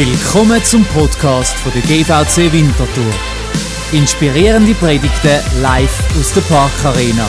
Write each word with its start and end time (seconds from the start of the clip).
Willkommen 0.00 0.62
zum 0.62 0.84
Podcast 0.84 1.56
von 1.56 1.72
der 1.72 1.82
GVC 1.82 2.52
Winterthur. 2.52 3.12
Inspirierende 3.90 4.72
Predigten 4.74 5.40
live 5.60 6.16
aus 6.16 6.32
der 6.34 6.40
Parkarena. 6.42 7.28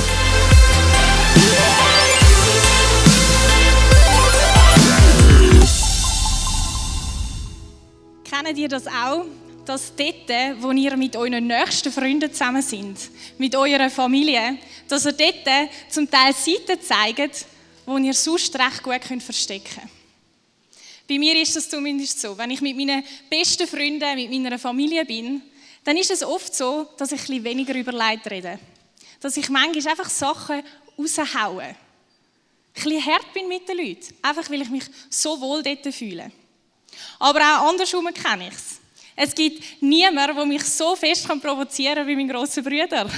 Kennt 8.24 8.56
ihr 8.60 8.68
das 8.68 8.86
auch? 8.86 9.26
Dass 9.66 9.92
dort, 9.96 10.62
wo 10.62 10.70
ihr 10.70 10.96
mit 10.96 11.16
euren 11.16 11.48
nächsten 11.48 11.92
Freunden 11.92 12.32
zusammen 12.32 12.62
sind, 12.62 13.00
mit 13.40 13.56
eurer 13.56 13.90
Familie, 13.90 14.60
dass 14.88 15.08
ihr 15.08 15.14
dort 15.14 15.70
zum 15.90 16.08
Teil 16.08 16.36
Seiten 16.36 16.80
zeigt, 16.80 17.48
wo 17.88 17.98
ihr 17.98 18.14
sonst 18.14 18.56
recht 18.56 18.84
gut 18.84 19.24
verstecken 19.24 19.64
könnt. 19.74 19.99
Bei 21.10 21.18
mir 21.18 21.42
ist 21.42 21.56
das 21.56 21.68
zumindest 21.68 22.22
so. 22.22 22.38
Wenn 22.38 22.52
ich 22.52 22.62
mit 22.62 22.78
meinen 22.78 23.04
besten 23.32 23.68
Freunden, 23.68 24.16
mit 24.16 24.30
meiner 24.30 24.60
Familie 24.60 25.04
bin, 25.06 25.42
dann 25.84 25.98
ist 25.98 26.12
es 26.12 26.22
oft 26.22 26.56
so, 26.56 26.88
dass 26.98 27.12
ich 27.12 27.28
ein 27.30 27.44
weniger 27.44 27.74
über 27.74 27.92
Leid 27.92 28.30
rede. 28.30 28.60
Dass 29.20 29.36
ich 29.36 29.50
manchmal 29.50 29.92
einfach 29.92 30.10
Sachen 30.10 30.62
raushaue. 31.00 31.64
Ein 31.64 31.76
bisschen 32.76 33.06
hart 33.08 33.34
bin 33.34 33.48
mit 33.48 33.68
den 33.68 33.78
Leuten. 33.78 34.14
Einfach, 34.22 34.48
weil 34.52 34.62
ich 34.62 34.70
mich 34.70 34.84
so 35.10 35.42
wohl 35.42 35.64
dort 35.64 35.92
fühle. 35.92 36.32
Aber 37.18 37.40
auch 37.40 37.70
andersrum 37.70 38.08
kenne 38.14 38.50
ich 38.50 38.54
es. 38.54 38.80
Es 39.16 39.34
gibt 39.34 39.82
niemanden, 39.82 40.36
der 40.36 40.46
mich 40.46 40.64
so 40.64 40.96
fest 40.96 41.28
provozieren 41.28 41.96
kann 41.96 42.08
wie 42.08 42.16
mein 42.16 42.30
grosser 42.30 42.62
Bruder. 42.62 43.10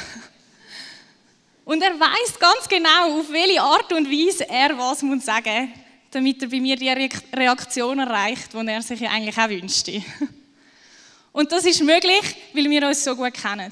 Und 1.66 1.82
er 1.82 2.00
weiß 2.00 2.40
ganz 2.40 2.70
genau, 2.70 3.20
auf 3.20 3.30
welche 3.32 3.62
Art 3.62 3.92
und 3.92 4.10
Weise 4.10 4.48
er 4.50 4.78
was 4.78 5.00
sagen 5.00 5.74
muss, 5.74 5.81
damit 6.12 6.42
er 6.42 6.50
bei 6.50 6.60
mir 6.60 6.76
die 6.76 6.90
Reaktion 6.90 8.00
erreicht, 8.00 8.54
die 8.54 8.68
er 8.68 8.82
sich 8.82 9.08
eigentlich 9.08 9.38
auch 9.38 9.50
wünschte. 9.50 10.04
Und 11.32 11.52
das 11.52 11.66
ist 11.66 11.82
möglich, 11.82 12.36
weil 12.54 12.70
wir 12.70 12.88
uns 12.88 13.04
so 13.04 13.16
gut 13.16 13.34
kennen. 13.34 13.72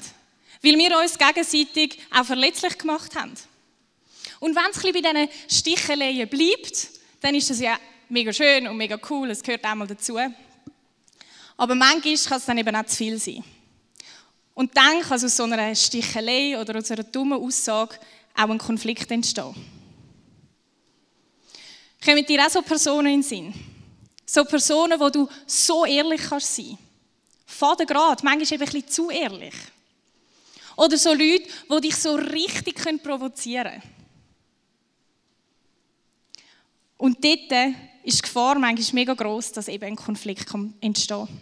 Weil 0.62 0.78
wir 0.78 0.98
uns 0.98 1.18
gegenseitig 1.18 1.98
auch 2.10 2.24
verletzlich 2.24 2.76
gemacht 2.78 3.14
haben. 3.14 3.34
Und 4.40 4.56
wenn 4.56 4.70
es 4.70 4.82
bei 4.82 4.92
diesen 4.92 5.28
Sticheleien 5.48 6.28
bleibt, 6.28 6.88
dann 7.20 7.34
ist 7.34 7.50
das 7.50 7.60
ja 7.60 7.78
mega 8.08 8.32
schön 8.32 8.66
und 8.66 8.76
mega 8.76 8.98
cool, 9.10 9.30
es 9.30 9.42
gehört 9.42 9.64
einmal 9.64 9.86
dazu. 9.86 10.18
Aber 11.56 11.74
manchmal 11.74 12.16
kann 12.16 12.38
es 12.38 12.44
dann 12.46 12.58
eben 12.58 12.74
auch 12.74 12.86
zu 12.86 12.96
viel 12.96 13.18
sein. 13.18 13.44
Und 14.54 14.76
dann 14.76 15.02
kann 15.02 15.22
aus 15.22 15.36
so 15.36 15.44
einer 15.44 15.74
Stichelei 15.74 16.58
oder 16.58 16.78
aus 16.78 16.90
einer 16.90 17.04
dummen 17.04 17.38
Aussage 17.38 17.96
auch 18.34 18.48
ein 18.48 18.58
Konflikt 18.58 19.10
entstehen. 19.10 19.54
Kommen 22.04 22.24
dir 22.24 22.46
auch 22.46 22.50
so 22.50 22.62
Personen 22.62 23.06
in 23.06 23.20
den 23.20 23.22
Sinn? 23.22 23.54
So 24.24 24.44
Personen, 24.44 24.98
wo 24.98 25.10
du 25.10 25.28
so 25.46 25.84
ehrlich 25.84 26.22
kannst 26.22 26.56
sein. 26.56 26.78
Vater 27.44 27.84
Grad, 27.84 28.22
manchmal 28.22 28.52
eben 28.54 28.62
ein 28.62 28.72
bisschen 28.72 28.88
zu 28.88 29.10
ehrlich. 29.10 29.54
Oder 30.76 30.96
so 30.96 31.10
Leute, 31.10 31.46
die 31.70 31.80
dich 31.82 31.96
so 31.96 32.14
richtig 32.14 33.02
provozieren 33.02 33.64
können. 33.72 34.00
Und 36.96 37.24
dort 37.24 37.74
ist 38.04 38.18
die 38.18 38.22
Gefahr 38.22 38.58
manchmal 38.58 38.94
mega 38.94 39.14
groß, 39.14 39.52
dass 39.52 39.68
eben 39.68 39.84
ein 39.84 39.96
Konflikt 39.96 40.46
entstehen 40.80 41.26
kann. 41.26 41.40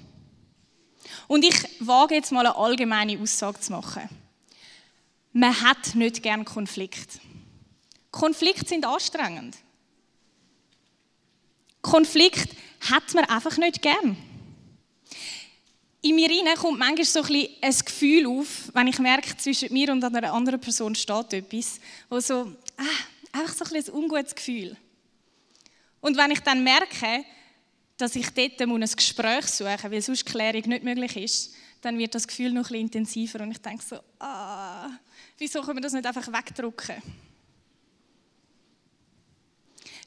Und 1.29 1.45
ich 1.45 1.57
wage 1.81 2.17
jetzt 2.17 2.33
mal 2.33 2.47
eine 2.47 2.57
allgemeine 2.57 3.21
Aussage 3.21 3.61
zu 3.61 3.73
machen. 3.73 4.09
Man 5.33 5.61
hat 5.61 5.95
nicht 5.95 6.23
gern 6.23 6.45
Konflikt. 6.45 7.21
Konflikte 8.11 8.67
sind 8.67 8.87
anstrengend. 8.87 9.57
Konflikt 11.91 12.51
hat 12.91 13.15
man 13.15 13.25
einfach 13.25 13.57
nicht 13.57 13.83
gern. 13.83 14.17
In 16.01 16.15
mir 16.15 16.29
rein 16.31 16.57
kommt 16.57 16.79
manchmal 16.79 17.05
so 17.05 17.23
ein, 17.23 17.49
ein 17.61 17.79
Gefühl 17.85 18.27
auf, 18.27 18.71
wenn 18.73 18.87
ich 18.87 18.99
merke, 18.99 19.37
zwischen 19.37 19.73
mir 19.73 19.91
und 19.91 20.05
einer 20.05 20.33
anderen 20.33 20.61
Person 20.61 20.95
steht 20.95 21.33
etwas, 21.33 21.81
wo 22.09 22.21
so, 22.21 22.53
ah, 22.77 23.39
einfach 23.39 23.55
so 23.55 23.65
ein, 23.65 23.83
ein 23.83 23.91
ungutes 23.93 24.35
Gefühl. 24.35 24.77
Und 26.01 26.17
wenn 26.17 26.31
ich 26.31 26.41
dann 26.41 26.63
merke, 26.63 27.25
dass 27.97 28.15
ich 28.15 28.31
dort 28.31 28.61
ein 28.61 28.81
Gespräch 28.81 29.47
suchen 29.47 29.73
muss, 29.73 29.91
weil 29.91 30.03
sonst 30.03 30.27
Klärung 30.27 30.69
nicht 30.69 30.85
möglich 30.85 31.17
ist, 31.17 31.55
dann 31.81 31.99
wird 31.99 32.15
das 32.15 32.29
Gefühl 32.29 32.53
noch 32.53 32.71
ein 32.71 32.77
intensiver 32.77 33.41
und 33.41 33.51
ich 33.51 33.59
denke 33.59 33.83
so, 33.83 33.99
ah, 34.21 34.89
wieso 35.37 35.63
können 35.63 35.79
wir 35.79 35.83
das 35.83 35.93
nicht 35.93 36.07
einfach 36.07 36.29
wegdrücken? 36.29 37.03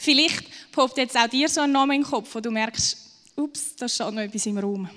Vielleicht 0.04 0.72
poppt 0.72 0.98
jetzt 0.98 1.16
auch 1.16 1.28
dir 1.28 1.48
so 1.48 1.62
ein 1.62 1.72
Name 1.72 1.94
in 1.94 2.02
den 2.02 2.10
Kopf, 2.10 2.34
wo 2.34 2.40
du 2.40 2.50
merkst, 2.50 2.98
ups, 3.36 3.76
da 3.76 3.88
steht 3.88 4.12
noch 4.12 4.22
etwas 4.22 4.48
im 4.48 4.58
Raum. 4.58 4.90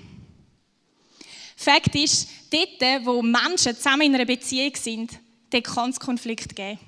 Fakt 1.58 1.94
ist, 1.94 2.26
dort, 2.50 3.04
wo 3.04 3.20
Menschen 3.20 3.76
zusammen 3.76 4.00
in 4.00 4.14
einer 4.14 4.24
Beziehung 4.24 4.74
sind, 4.74 5.12
dort 5.50 5.64
kann 5.64 5.90
es 5.90 6.00
Konflikt 6.00 6.56
geben. 6.56 6.78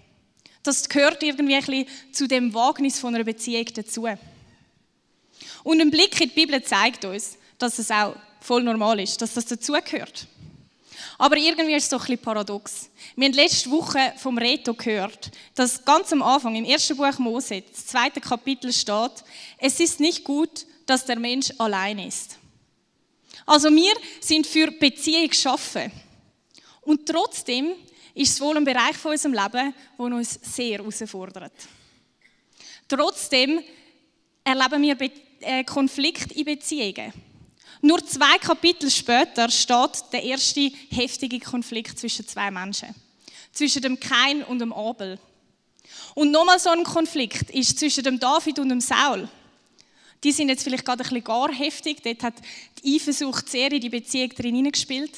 Das 0.62 0.88
gehört 0.88 1.22
irgendwie 1.22 1.56
ein 1.56 1.86
zu 2.10 2.26
dem 2.26 2.54
Wagnis 2.54 2.98
von 2.98 3.14
einer 3.14 3.22
Beziehung 3.22 3.66
dazu. 3.74 4.08
Und 5.62 5.80
ein 5.82 5.90
Blick 5.90 6.18
in 6.18 6.30
die 6.30 6.34
Bibel 6.34 6.62
zeigt 6.62 7.04
uns, 7.04 7.36
dass 7.58 7.78
es 7.78 7.90
auch 7.90 8.16
voll 8.40 8.62
normal 8.62 8.98
ist, 8.98 9.20
dass 9.20 9.34
das 9.34 9.44
dazugehört. 9.44 10.26
Aber 11.18 11.36
irgendwie 11.36 11.74
ist 11.74 11.84
es 11.84 11.88
doch 11.90 12.00
ein 12.00 12.06
bisschen 12.06 12.22
paradox. 12.22 12.90
Wir 13.14 13.26
haben 13.26 13.34
letzte 13.34 13.70
Woche 13.70 14.12
vom 14.18 14.36
Reto 14.36 14.74
gehört, 14.74 15.30
dass 15.54 15.84
ganz 15.84 16.12
am 16.12 16.22
Anfang 16.22 16.54
im 16.56 16.64
ersten 16.64 16.96
Buch 16.96 17.18
Mose, 17.18 17.62
das 17.62 17.86
zweite 17.86 18.20
Kapitel 18.20 18.72
steht, 18.72 19.24
es 19.58 19.80
ist 19.80 20.00
nicht 20.00 20.24
gut, 20.24 20.66
dass 20.84 21.04
der 21.04 21.18
Mensch 21.18 21.52
allein 21.58 21.98
ist. 21.98 22.38
Also 23.46 23.70
wir 23.70 23.94
sind 24.20 24.46
für 24.46 24.70
Beziehung 24.70 25.28
geschaffen. 25.28 25.90
Und 26.82 27.06
trotzdem 27.06 27.72
ist 28.14 28.32
es 28.32 28.40
wohl 28.40 28.56
ein 28.56 28.64
Bereich 28.64 28.96
von 28.96 29.12
unserem 29.12 29.34
Leben, 29.34 29.74
der 29.98 30.04
uns 30.04 30.38
sehr 30.42 30.78
herausfordert. 30.78 31.52
Trotzdem 32.88 33.60
erleben 34.44 34.82
wir 34.82 35.10
äh, 35.40 35.64
Konflikt 35.64 36.32
in 36.32 36.44
Beziehungen. 36.44 37.12
Nur 37.80 38.04
zwei 38.04 38.38
Kapitel 38.38 38.90
später 38.90 39.50
steht 39.50 40.04
der 40.12 40.22
erste 40.22 40.70
heftige 40.90 41.38
Konflikt 41.40 41.98
zwischen 41.98 42.26
zwei 42.26 42.50
Menschen. 42.50 42.94
Zwischen 43.52 43.82
dem 43.82 44.00
Kain 44.00 44.42
und 44.42 44.58
dem 44.58 44.72
Abel. 44.72 45.18
Und 46.14 46.30
nochmal 46.30 46.58
so 46.58 46.70
ein 46.70 46.84
Konflikt 46.84 47.50
ist 47.50 47.78
zwischen 47.78 48.04
dem 48.04 48.18
David 48.18 48.58
und 48.58 48.68
dem 48.68 48.80
Saul. 48.80 49.28
Die 50.24 50.32
sind 50.32 50.48
jetzt 50.48 50.62
vielleicht 50.64 50.84
gerade 50.84 51.02
ein 51.02 51.08
bisschen 51.08 51.24
gar 51.24 51.52
heftig. 51.52 52.02
Dort 52.02 52.22
hat 52.22 52.34
die 52.82 52.96
Eifersucht 52.96 53.48
sehr 53.48 53.70
in 53.70 53.80
die 53.80 53.90
Beziehung 53.90 54.30
drin 54.30 54.70
gespielt. 54.72 55.12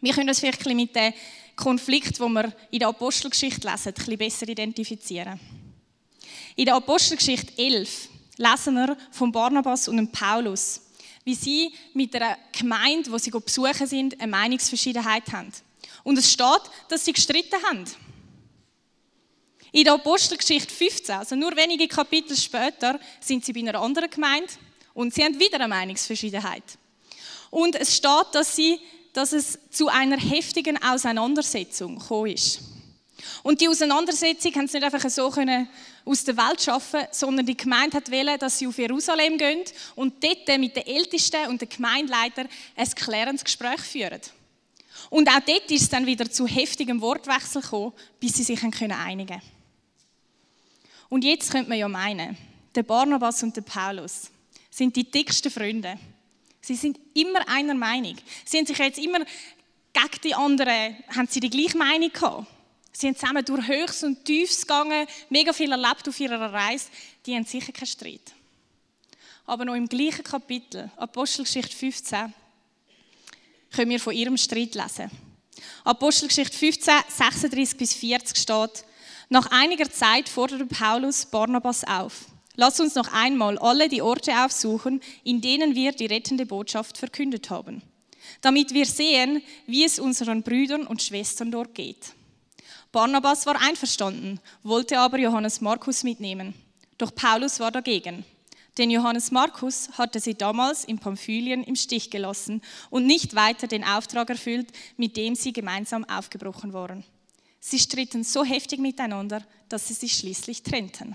Wir 0.00 0.12
können 0.12 0.26
das 0.26 0.40
vielleicht 0.40 0.66
ein 0.66 0.76
mit 0.76 0.94
dem 0.96 1.12
Konflikt, 1.56 2.18
wo 2.20 2.28
wir 2.28 2.52
in 2.70 2.80
der 2.80 2.88
Apostelgeschichte 2.88 3.68
lesen, 3.68 3.88
ein 3.88 3.94
bisschen 3.94 4.18
besser 4.18 4.48
identifizieren. 4.48 5.38
In 6.56 6.64
der 6.64 6.74
Apostelgeschichte 6.74 7.56
11 7.56 8.08
lesen 8.36 8.74
wir 8.74 8.96
von 9.10 9.30
Barnabas 9.30 9.88
und 9.88 10.10
Paulus 10.10 10.80
wie 11.24 11.34
sie 11.34 11.72
mit 11.94 12.14
einer 12.14 12.38
Gemeinde, 12.52 13.10
wo 13.12 13.18
sie 13.18 13.30
besuchen 13.30 13.86
sind, 13.86 14.20
eine 14.20 14.30
Meinungsverschiedenheit 14.30 15.32
haben. 15.32 15.52
Und 16.02 16.18
es 16.18 16.32
steht, 16.32 16.62
dass 16.88 17.04
sie 17.04 17.12
gestritten 17.12 17.62
haben. 17.68 17.84
In 19.72 19.84
der 19.84 19.94
Apostelgeschichte 19.94 20.72
15, 20.72 21.14
also 21.14 21.36
nur 21.36 21.54
wenige 21.56 21.86
Kapitel 21.86 22.36
später, 22.36 22.98
sind 23.20 23.44
sie 23.44 23.52
bei 23.52 23.60
einer 23.60 23.80
anderen 23.80 24.10
Gemeinde 24.10 24.52
und 24.94 25.14
sie 25.14 25.22
haben 25.22 25.38
wieder 25.38 25.56
eine 25.56 25.68
Meinungsverschiedenheit. 25.68 26.64
Und 27.50 27.76
es 27.76 27.96
steht, 27.96 28.26
dass, 28.32 28.56
sie, 28.56 28.80
dass 29.12 29.32
es 29.32 29.58
zu 29.70 29.88
einer 29.88 30.18
heftigen 30.18 30.82
Auseinandersetzung 30.82 31.98
gekommen 31.98 32.32
ist. 32.32 32.60
Und 33.42 33.60
die 33.60 33.68
Auseinandersetzung 33.68 34.54
haben 34.54 34.68
sie 34.68 34.78
nicht 34.78 34.92
einfach 34.92 35.10
so 35.10 35.30
können 35.30 35.68
aus 36.04 36.24
der 36.24 36.36
Welt 36.36 36.62
schaffen, 36.62 37.00
sondern 37.10 37.46
die 37.46 37.56
Gemeinde 37.56 37.96
hat 37.96 38.10
wollen, 38.10 38.38
dass 38.38 38.58
sie 38.58 38.66
auf 38.66 38.78
Jerusalem 38.78 39.38
gehen 39.38 39.64
und 39.94 40.22
dort 40.22 40.58
mit 40.58 40.76
den 40.76 40.86
Ältesten 40.86 41.48
und 41.48 41.60
den 41.60 41.68
Gemeindeleitern 41.68 42.48
ein 42.76 42.90
klärendes 42.90 43.44
Gespräch 43.44 43.80
führen. 43.80 44.20
Und 45.08 45.28
auch 45.28 45.40
dort 45.40 45.70
ist 45.70 45.82
es 45.82 45.88
dann 45.88 46.06
wieder 46.06 46.30
zu 46.30 46.46
heftigem 46.46 47.00
Wortwechsel 47.00 47.62
gekommen, 47.62 47.92
bis 48.18 48.34
sie 48.34 48.42
sich 48.42 48.62
einigen 48.62 49.26
können. 49.26 49.42
Und 51.08 51.24
jetzt 51.24 51.50
könnte 51.50 51.68
man 51.68 51.78
ja 51.78 51.88
meinen, 51.88 52.36
der 52.74 52.84
Barnabas 52.84 53.42
und 53.42 53.56
der 53.56 53.62
Paulus 53.62 54.30
sind 54.70 54.94
die 54.94 55.10
dicksten 55.10 55.50
Freunde. 55.50 55.98
Sie 56.60 56.76
sind 56.76 57.00
immer 57.14 57.48
einer 57.48 57.74
Meinung. 57.74 58.16
Sie 58.44 58.58
haben 58.58 58.66
sich 58.66 58.78
jetzt 58.78 58.98
immer 58.98 59.18
gegen 59.92 60.20
die 60.22 60.34
anderen, 60.34 60.96
haben 61.08 61.26
sie 61.28 61.40
die 61.40 61.50
gleiche 61.50 61.76
Meinung 61.76 62.12
gehabt. 62.12 62.46
Sie 62.92 63.06
sind 63.06 63.18
zusammen 63.18 63.44
durch 63.44 63.66
Höchst 63.66 64.04
und 64.04 64.24
Tiefs 64.24 64.62
gegangen, 64.62 65.06
mega 65.28 65.52
viel 65.52 65.70
erlebt 65.70 66.08
auf 66.08 66.18
ihrer 66.18 66.52
Reise. 66.52 66.86
Die 67.24 67.34
haben 67.34 67.44
sicher 67.44 67.72
keinen 67.72 67.86
Streit. 67.86 68.32
Aber 69.46 69.64
noch 69.64 69.74
im 69.74 69.88
gleichen 69.88 70.24
Kapitel, 70.24 70.90
Apostelgeschichte 70.96 71.76
15, 71.76 72.34
können 73.72 73.90
wir 73.90 74.00
von 74.00 74.14
ihrem 74.14 74.36
Streit 74.36 74.74
lesen. 74.74 75.10
Apostelgeschichte 75.84 76.56
15, 76.56 76.94
36 77.08 77.78
bis 77.78 77.94
40 77.94 78.36
steht, 78.36 78.84
nach 79.28 79.46
einiger 79.52 79.90
Zeit 79.90 80.28
forderte 80.28 80.66
Paulus 80.66 81.24
Barnabas 81.24 81.84
auf. 81.84 82.26
Lass 82.56 82.80
uns 82.80 82.96
noch 82.96 83.12
einmal 83.12 83.58
alle 83.58 83.88
die 83.88 84.02
Orte 84.02 84.44
aufsuchen, 84.44 85.00
in 85.22 85.40
denen 85.40 85.74
wir 85.74 85.92
die 85.92 86.06
rettende 86.06 86.46
Botschaft 86.46 86.98
verkündet 86.98 87.48
haben, 87.48 87.82
damit 88.40 88.74
wir 88.74 88.86
sehen, 88.86 89.42
wie 89.66 89.84
es 89.84 89.98
unseren 89.98 90.42
Brüdern 90.42 90.86
und 90.86 91.02
Schwestern 91.02 91.52
dort 91.52 91.74
geht. 91.74 92.12
Barnabas 92.92 93.46
war 93.46 93.60
einverstanden, 93.60 94.40
wollte 94.62 94.98
aber 94.98 95.18
Johannes 95.18 95.60
Markus 95.60 96.02
mitnehmen. 96.02 96.54
Doch 96.98 97.14
Paulus 97.14 97.60
war 97.60 97.70
dagegen. 97.70 98.24
Denn 98.78 98.90
Johannes 98.90 99.30
Markus 99.30 99.90
hatte 99.98 100.20
sie 100.20 100.34
damals 100.34 100.84
in 100.84 100.98
Pamphylien 100.98 101.64
im 101.64 101.76
Stich 101.76 102.10
gelassen 102.10 102.62
und 102.88 103.06
nicht 103.06 103.34
weiter 103.34 103.66
den 103.66 103.84
Auftrag 103.84 104.30
erfüllt, 104.30 104.68
mit 104.96 105.16
dem 105.16 105.34
sie 105.34 105.52
gemeinsam 105.52 106.04
aufgebrochen 106.04 106.72
waren. 106.72 107.04
Sie 107.58 107.78
stritten 107.78 108.24
so 108.24 108.44
heftig 108.44 108.80
miteinander, 108.80 109.42
dass 109.68 109.88
sie 109.88 109.94
sich 109.94 110.14
schließlich 110.14 110.62
trennten. 110.62 111.14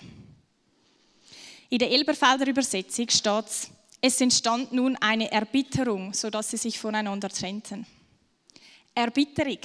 In 1.69 1.79
der 1.79 1.91
Elberfelder 1.91 2.47
Übersetzung 2.47 3.09
steht 3.09 3.45
es, 3.47 3.69
es 3.99 4.21
entstand 4.21 4.71
nun 4.71 4.95
eine 4.97 5.31
Erbitterung, 5.31 6.13
sodass 6.13 6.51
sie 6.51 6.57
sich 6.57 6.77
voneinander 6.77 7.29
trennten. 7.29 7.87
Erbitterung. 8.93 9.57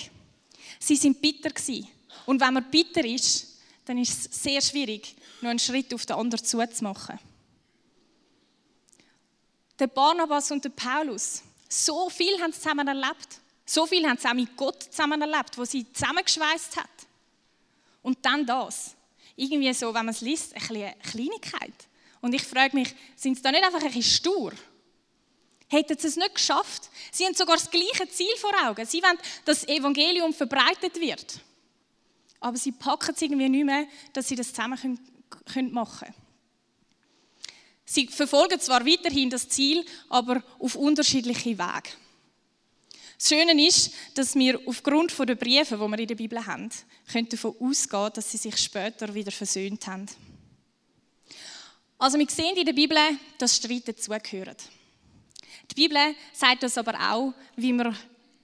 Sie 0.80 0.96
sind 0.96 1.20
bitter 1.20 1.50
gewesen. 1.50 1.86
Und 2.26 2.40
wenn 2.40 2.54
man 2.54 2.70
bitter 2.70 3.04
ist, 3.04 3.58
dann 3.84 3.98
ist 3.98 4.26
es 4.26 4.42
sehr 4.42 4.60
schwierig, 4.60 5.14
noch 5.40 5.50
einen 5.50 5.58
Schritt 5.58 5.92
auf 5.94 6.06
den 6.06 6.16
anderen 6.16 6.44
zuzumachen. 6.44 7.18
Der 9.78 9.86
Barnabas 9.86 10.50
und 10.50 10.64
der 10.64 10.70
Paulus, 10.70 11.42
so 11.68 12.10
viel 12.10 12.40
haben 12.40 12.52
sie 12.52 12.60
zusammen 12.60 12.88
erlebt. 12.88 13.40
So 13.64 13.86
viel 13.86 14.06
haben 14.06 14.18
sie 14.18 14.28
auch 14.28 14.34
mit 14.34 14.56
Gott 14.56 14.82
zusammen 14.82 15.20
erlebt, 15.22 15.56
wo 15.56 15.64
sie 15.64 15.90
zusammengeschweißt 15.92 16.76
hat. 16.76 16.90
Und 18.02 18.18
dann 18.22 18.44
das. 18.44 18.96
Irgendwie 19.36 19.72
so, 19.72 19.88
wenn 19.88 20.06
man 20.06 20.14
es 20.14 20.20
liest, 20.20 20.54
eine 20.54 20.94
Kleinigkeit. 21.02 21.72
Und 22.20 22.34
ich 22.34 22.42
frage 22.42 22.76
mich, 22.76 22.94
sind 23.16 23.36
sie 23.36 23.42
da 23.42 23.50
nicht 23.50 23.64
einfach 23.64 23.80
ein 23.80 23.86
bisschen 23.86 24.02
stur? 24.02 24.52
Hätten 25.70 25.96
sie 25.96 26.08
es 26.08 26.16
nicht 26.16 26.34
geschafft? 26.34 26.90
Sie 27.12 27.24
haben 27.24 27.34
sogar 27.34 27.56
das 27.56 27.70
gleiche 27.70 28.08
Ziel 28.10 28.36
vor 28.38 28.52
Augen. 28.66 28.84
Sie 28.84 29.00
wollen, 29.02 29.18
dass 29.44 29.60
das 29.60 29.68
Evangelium 29.68 30.34
verbreitet 30.34 31.00
wird. 31.00 31.40
Aber 32.40 32.56
sie 32.56 32.72
packen 32.72 33.14
es 33.14 33.22
irgendwie 33.22 33.48
nicht 33.48 33.64
mehr, 33.64 33.86
dass 34.12 34.26
sie 34.26 34.34
das 34.34 34.48
zusammen 34.48 34.98
können, 35.52 35.72
machen 35.72 36.06
können. 36.06 36.14
Sie 37.84 38.08
verfolgen 38.08 38.58
zwar 38.58 38.84
weiterhin 38.84 39.30
das 39.30 39.48
Ziel, 39.48 39.84
aber 40.08 40.42
auf 40.58 40.74
unterschiedliche 40.74 41.56
Wege. 41.56 41.90
Das 43.16 43.28
Schöne 43.28 43.66
ist, 43.66 43.92
dass 44.14 44.34
wir 44.34 44.60
aufgrund 44.66 45.16
der 45.18 45.34
Briefe, 45.36 45.76
die 45.76 45.80
wir 45.88 45.98
in 45.98 46.08
der 46.08 46.14
Bibel 46.14 46.44
haben, 46.46 46.70
davon 47.28 47.54
ausgehen, 47.60 48.10
dass 48.14 48.30
sie 48.32 48.38
sich 48.38 48.56
später 48.56 49.14
wieder 49.14 49.30
versöhnt 49.30 49.86
haben. 49.86 50.06
Also 51.98 52.18
wir 52.18 52.28
sehen 52.28 52.56
in 52.56 52.64
der 52.64 52.72
Bibel, 52.72 52.96
dass 53.38 53.56
Streit 53.56 53.86
dazugehört. 53.86 54.62
Die 55.70 55.74
Bibel 55.74 56.14
sagt 56.32 56.64
uns 56.64 56.76
aber 56.78 56.94
auch, 56.94 57.32
wie 57.56 57.72
wir 57.72 57.94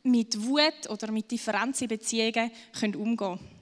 mit 0.04 0.40
Wut 0.40 0.88
oder 0.88 1.10
mit 1.10 1.30
Differenzen 1.30 1.84
in 1.84 1.88
Beziehungen 1.88 2.50
umgehen 2.94 3.16
können. 3.16 3.56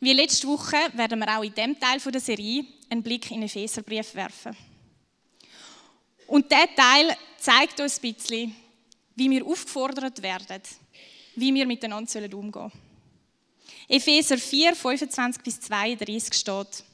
Wie 0.00 0.12
letzte 0.12 0.46
Woche 0.48 0.76
werden 0.94 1.18
wir 1.18 1.38
auch 1.38 1.42
in 1.42 1.54
diesem 1.54 1.78
Teil 1.78 1.98
der 1.98 2.20
Serie 2.20 2.64
einen 2.90 3.02
Blick 3.02 3.30
in 3.30 3.40
den 3.40 3.48
Epheserbrief 3.48 4.14
werfen. 4.14 4.56
Und 6.26 6.50
dieser 6.50 6.74
Teil 6.74 7.16
zeigt 7.38 7.80
uns 7.80 7.98
ein 7.98 8.12
bisschen, 8.12 8.56
wie 9.14 9.30
wir 9.30 9.46
aufgefordert 9.46 10.22
werden, 10.22 10.62
wie 11.36 11.54
wir 11.54 11.66
miteinander 11.66 12.24
umgehen 12.36 12.52
sollen. 12.52 12.72
Epheser 13.88 14.38
4, 14.38 14.74
25 14.74 15.42
bis 15.42 15.60
32 15.60 16.34
steht, 16.34 16.84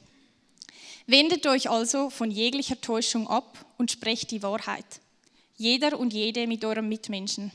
Wendet 1.05 1.45
euch 1.47 1.69
also 1.69 2.09
von 2.09 2.31
jeglicher 2.31 2.79
Täuschung 2.79 3.27
ab 3.27 3.65
und 3.77 3.91
sprecht 3.91 4.31
die 4.31 4.41
Wahrheit. 4.41 5.01
Jeder 5.55 5.99
und 5.99 6.13
jede 6.13 6.47
mit 6.47 6.65
eurem 6.65 6.89
Mitmenschen. 6.89 7.51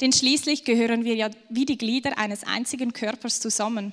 Denn 0.00 0.12
schließlich 0.12 0.64
gehören 0.64 1.04
wir 1.04 1.14
ja 1.14 1.30
wie 1.48 1.64
die 1.64 1.78
Glieder 1.78 2.18
eines 2.18 2.44
einzigen 2.44 2.92
Körpers 2.92 3.40
zusammen. 3.40 3.92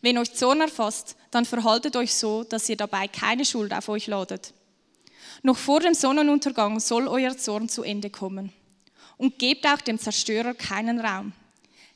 Wenn 0.00 0.18
euch 0.18 0.34
Zorn 0.34 0.60
erfasst, 0.60 1.16
dann 1.30 1.44
verhaltet 1.44 1.96
euch 1.96 2.14
so, 2.14 2.44
dass 2.44 2.68
ihr 2.68 2.76
dabei 2.76 3.08
keine 3.08 3.44
Schuld 3.44 3.72
auf 3.72 3.88
euch 3.88 4.06
ladet. 4.06 4.54
Noch 5.42 5.56
vor 5.56 5.80
dem 5.80 5.94
Sonnenuntergang 5.94 6.80
soll 6.80 7.06
euer 7.06 7.36
Zorn 7.36 7.68
zu 7.68 7.82
Ende 7.82 8.10
kommen. 8.10 8.52
Und 9.16 9.38
gebt 9.38 9.66
auch 9.66 9.80
dem 9.80 9.98
Zerstörer 9.98 10.54
keinen 10.54 11.00
Raum. 11.00 11.32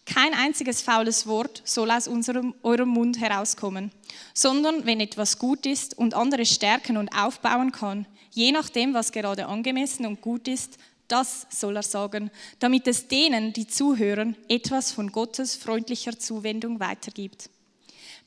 Kein 0.05 0.33
einziges 0.33 0.81
faules 0.81 1.27
Wort 1.27 1.61
soll 1.65 1.91
aus 1.91 2.09
unserem, 2.09 2.55
eurem 2.63 2.89
Mund 2.89 3.21
herauskommen, 3.21 3.91
sondern 4.33 4.87
wenn 4.87 5.01
etwas 5.01 5.39
gut 5.39 5.67
ist 5.67 5.99
und 5.99 6.15
andere 6.15 6.47
stärken 6.47 6.97
und 6.97 7.11
aufbauen 7.11 7.73
kann, 7.73 8.07
je 8.39 8.53
nachdem, 8.53 8.95
was 8.95 9.11
gerade 9.11 9.47
angemessen 9.47 10.07
und 10.07 10.21
gut 10.21 10.47
ist, 10.47 10.79
das 11.09 11.47
soll 11.51 11.77
er 11.77 11.83
sagen, 11.83 12.31
damit 12.61 12.87
es 12.87 13.09
denen, 13.09 13.53
die 13.53 13.67
zuhören, 13.67 14.37
etwas 14.49 14.93
von 14.93 15.11
Gottes 15.11 15.57
freundlicher 15.57 16.17
Zuwendung 16.17 16.79
weitergibt. 16.79 17.51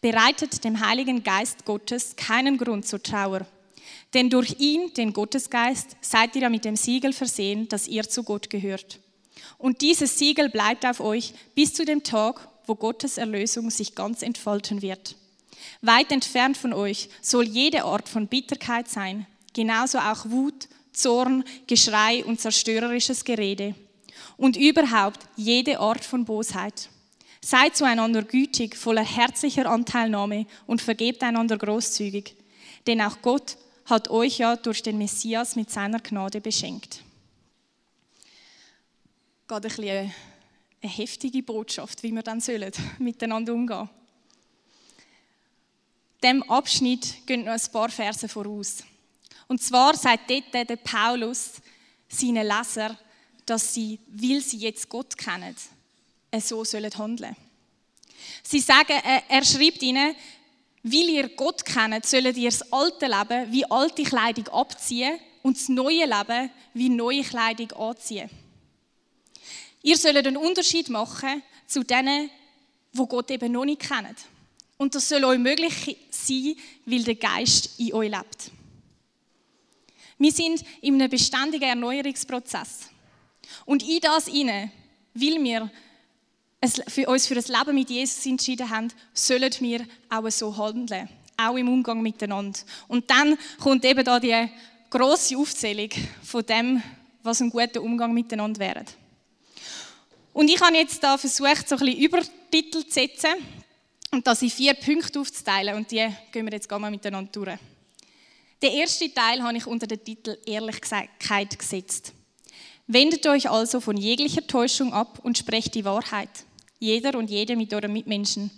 Bereitet 0.02 0.64
dem 0.66 0.86
Heiligen 0.86 1.24
Geist 1.24 1.64
Gottes 1.64 2.16
keinen 2.18 2.58
Grund 2.58 2.86
zur 2.86 3.02
Trauer, 3.02 3.46
denn 4.14 4.30
durch 4.30 4.60
ihn, 4.60 4.94
den 4.96 5.14
Gottesgeist, 5.14 5.96
seid 6.02 6.36
ihr 6.36 6.50
mit 6.50 6.66
dem 6.66 6.76
Siegel 6.76 7.14
versehen, 7.14 7.70
dass 7.70 7.88
ihr 7.88 8.04
zu 8.04 8.24
Gott 8.24 8.50
gehört. 8.50 9.00
Und 9.58 9.82
dieses 9.82 10.18
Siegel 10.18 10.50
bleibt 10.50 10.86
auf 10.86 11.00
euch 11.00 11.34
bis 11.56 11.74
zu 11.74 11.86
dem 11.86 12.04
Tag, 12.04 12.50
wo 12.66 12.76
Gottes 12.76 13.18
Erlösung 13.18 13.70
sich 13.70 13.96
ganz 13.96 14.24
entfalten 14.24 14.82
wird. 14.82 15.16
Weit 15.82 16.12
entfernt 16.12 16.58
von 16.58 16.74
euch 16.74 17.10
soll 17.22 17.48
jede 17.48 17.86
Art 17.86 18.10
von 18.10 18.28
Bitterkeit 18.28 18.90
sein, 18.90 19.26
genauso 19.54 19.98
auch 20.00 20.30
Wut, 20.30 20.68
Zorn, 20.92 21.44
Geschrei 21.68 22.24
und 22.26 22.40
zerstörerisches 22.40 23.24
Gerede. 23.24 23.76
Und 24.38 24.58
überhaupt 24.58 25.20
jede 25.36 25.80
Art 25.80 26.04
von 26.04 26.26
Bosheit. 26.26 26.90
Seid 27.44 27.76
zueinander 27.76 28.24
gütig, 28.24 28.76
voller 28.76 29.04
herzlicher 29.04 29.66
Anteilnahme 29.66 30.46
und 30.68 30.82
vergebt 30.82 31.24
einander 31.24 31.58
großzügig. 31.58 32.36
Denn 32.88 33.02
auch 33.02 33.22
Gott 33.22 33.58
hat 33.86 34.10
euch 34.10 34.38
ja 34.40 34.56
durch 34.56 34.84
den 34.84 34.98
Messias 34.98 35.56
mit 35.56 35.72
seiner 35.72 36.00
Gnade 36.00 36.40
beschenkt 36.42 37.04
gerade 39.52 39.68
ein 39.68 39.76
bisschen 39.76 40.14
eine 40.82 40.92
heftige 40.92 41.44
Botschaft, 41.44 42.04
wie 42.04 42.12
wir 42.12 42.24
dann 42.24 42.40
sollen, 42.40 42.72
miteinander 43.00 43.54
umgehen 43.54 43.90
Dem 46.24 46.44
Abschnitt 46.44 47.26
gehen 47.26 47.44
noch 47.44 47.52
ein 47.52 47.72
paar 47.72 47.90
Verse 47.90 48.30
voraus. 48.30 48.84
Und 49.52 49.62
zwar 49.62 49.98
sagt 49.98 50.30
dort 50.30 50.70
der 50.70 50.78
Paulus 50.78 51.56
seinen 52.08 52.48
Leser, 52.48 52.98
dass 53.46 53.74
sie, 53.74 54.00
weil 54.08 54.40
sie 54.40 54.60
jetzt 54.60 54.88
Gott 54.88 55.18
kennen, 55.18 55.54
so 56.40 56.64
sollen 56.64 56.98
handeln. 56.98 57.36
Sie 58.44 58.62
sagen, 58.62 58.98
er 59.28 59.44
schreibt 59.44 59.84
ihnen, 59.84 60.16
weil 60.84 61.10
ihr 61.10 61.28
Gott 61.36 61.66
kennt, 61.66 62.06
sollt 62.06 62.38
ihr 62.38 62.50
das 62.50 62.72
alte 62.72 63.08
Leben 63.08 63.52
wie 63.52 63.70
alte 63.70 64.04
Kleidung 64.04 64.48
abziehen 64.48 65.20
und 65.44 65.58
das 65.58 65.68
neue 65.68 66.06
Leben 66.06 66.50
wie 66.74 66.88
neue 66.88 67.24
Kleidung 67.24 67.74
anziehen. 67.74 68.30
Ihr 69.84 69.98
sollt 69.98 70.26
einen 70.26 70.38
Unterschied 70.38 70.88
machen 70.88 71.44
zu 71.68 71.84
denen, 71.84 72.30
wo 72.94 73.06
Gott 73.06 73.30
eben 73.30 73.52
noch 73.52 73.66
nicht 73.66 73.82
kennen. 73.82 74.16
Und 74.78 74.96
das 74.96 75.10
soll 75.10 75.26
euch 75.26 75.40
möglich 75.40 75.98
sein, 76.10 76.56
weil 76.86 77.04
der 77.04 77.16
Geist 77.16 77.78
in 77.80 77.94
euch 77.94 78.10
lebt. 78.10 78.52
Wir 80.22 80.32
sind 80.32 80.64
in 80.82 81.02
einem 81.02 81.10
beständigen 81.10 81.68
Erneuerungsprozess. 81.68 82.92
Und 83.66 83.82
in 83.82 84.00
das 84.02 84.28
inne, 84.28 84.72
weil 85.16 85.44
wir 85.44 85.72
für 86.88 87.08
uns 87.08 87.26
für 87.26 87.34
das 87.34 87.48
Leben 87.48 87.74
mit 87.74 87.90
Jesus 87.90 88.24
entschieden 88.28 88.70
haben, 88.70 88.90
sollen 89.16 89.52
wir 89.60 89.88
auch 90.10 90.30
so 90.30 90.56
handeln, 90.56 91.10
auch 91.38 91.56
im 91.56 91.68
Umgang 91.68 92.04
miteinander. 92.04 92.60
Und 92.88 93.10
dann 93.10 93.36
kommt 93.60 93.84
eben 93.84 94.06
da 94.06 94.20
die 94.20 94.48
große 94.92 95.36
Aufzählung 95.36 95.90
von 96.22 96.46
dem, 96.46 96.84
was 97.24 97.42
ein 97.42 97.50
guter 97.50 97.82
Umgang 97.82 98.14
miteinander 98.14 98.60
wäre. 98.60 98.86
Und 100.34 100.52
ich 100.52 100.62
habe 100.62 100.78
jetzt 100.78 101.04
da 101.04 101.18
versucht, 101.18 101.68
so 101.68 101.78
ein 101.78 101.80
bisschen 101.80 102.00
Übertitel 102.00 102.86
zu 102.86 102.92
setzen 102.92 103.32
und 104.12 104.28
das 104.28 104.44
in 104.44 104.52
vier 104.52 104.76
Punkte 104.76 105.20
aufzuteilen 105.20 105.78
und 105.78 105.90
die 105.90 106.08
gehen 106.32 106.46
wir 106.46 106.54
jetzt 106.54 106.70
mal 106.70 106.92
miteinander 106.92 107.32
durch. 107.32 107.58
Der 108.62 108.72
erste 108.74 109.12
Teil 109.12 109.42
habe 109.42 109.58
ich 109.58 109.66
unter 109.66 109.88
den 109.88 110.04
Titel 110.04 110.38
Ehrlichkeit 110.46 111.58
gesetzt. 111.58 112.14
Wendet 112.86 113.26
euch 113.26 113.50
also 113.50 113.80
von 113.80 113.98
jeglicher 113.98 114.46
Täuschung 114.46 114.94
ab 114.94 115.20
und 115.24 115.38
sprecht 115.38 115.74
die 115.74 115.86
Wahrheit, 115.86 116.30
jeder 116.80 117.18
und 117.18 117.30
jede 117.30 117.56
mit 117.56 117.74
euren 117.74 117.94
Mitmenschen. 117.94 118.52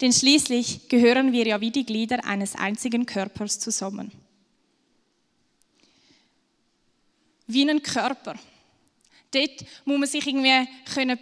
Denn 0.00 0.12
schließlich 0.12 0.88
gehören 0.88 1.32
wir 1.32 1.46
ja 1.46 1.60
wie 1.60 1.70
die 1.70 1.86
Glieder 1.86 2.24
eines 2.24 2.54
einzigen 2.54 3.06
Körpers 3.06 3.58
zusammen. 3.58 4.12
Wie 7.46 7.68
ein 7.68 7.82
Körper. 7.82 8.34
Dort 9.30 9.64
muss 9.84 9.98
man 9.98 10.08
sich 10.08 10.26
irgendwie 10.26 10.68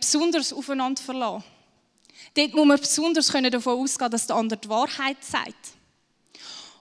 besonders 0.01 0.53
aufeinander 0.53 1.03
verlassen. 1.03 1.45
Dort 2.35 2.55
muss 2.55 2.67
man 2.67 2.81
besonders 2.81 3.27
davon 3.27 3.81
ausgehen, 3.81 4.11
dass 4.11 4.27
der 4.27 4.37
andere 4.37 4.59
die 4.59 4.69
Wahrheit 4.69 5.23
sagt. 5.23 5.73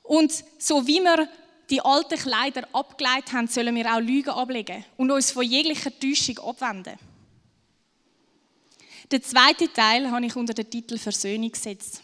Und 0.04 0.32
so 0.58 0.86
wie 0.88 1.00
wir 1.00 1.28
die 1.70 1.82
alten 1.82 2.18
Kleider 2.18 2.68
abgelegt 2.74 3.32
haben, 3.34 3.48
sollen 3.48 3.76
wir 3.76 3.94
auch 3.94 4.00
Lügen 4.00 4.30
ablegen 4.30 4.84
und 4.98 5.12
uns 5.12 5.32
von 5.32 5.44
jeglicher 5.44 5.98
Täuschung 5.98 6.40
abwenden. 6.40 6.98
Den 9.12 9.22
zweiten 9.22 9.72
Teil 9.74 10.10
habe 10.10 10.26
ich 10.26 10.36
unter 10.36 10.54
den 10.54 10.70
Titel 10.70 10.98
Versöhnung 10.98 11.52
gesetzt. 11.52 12.02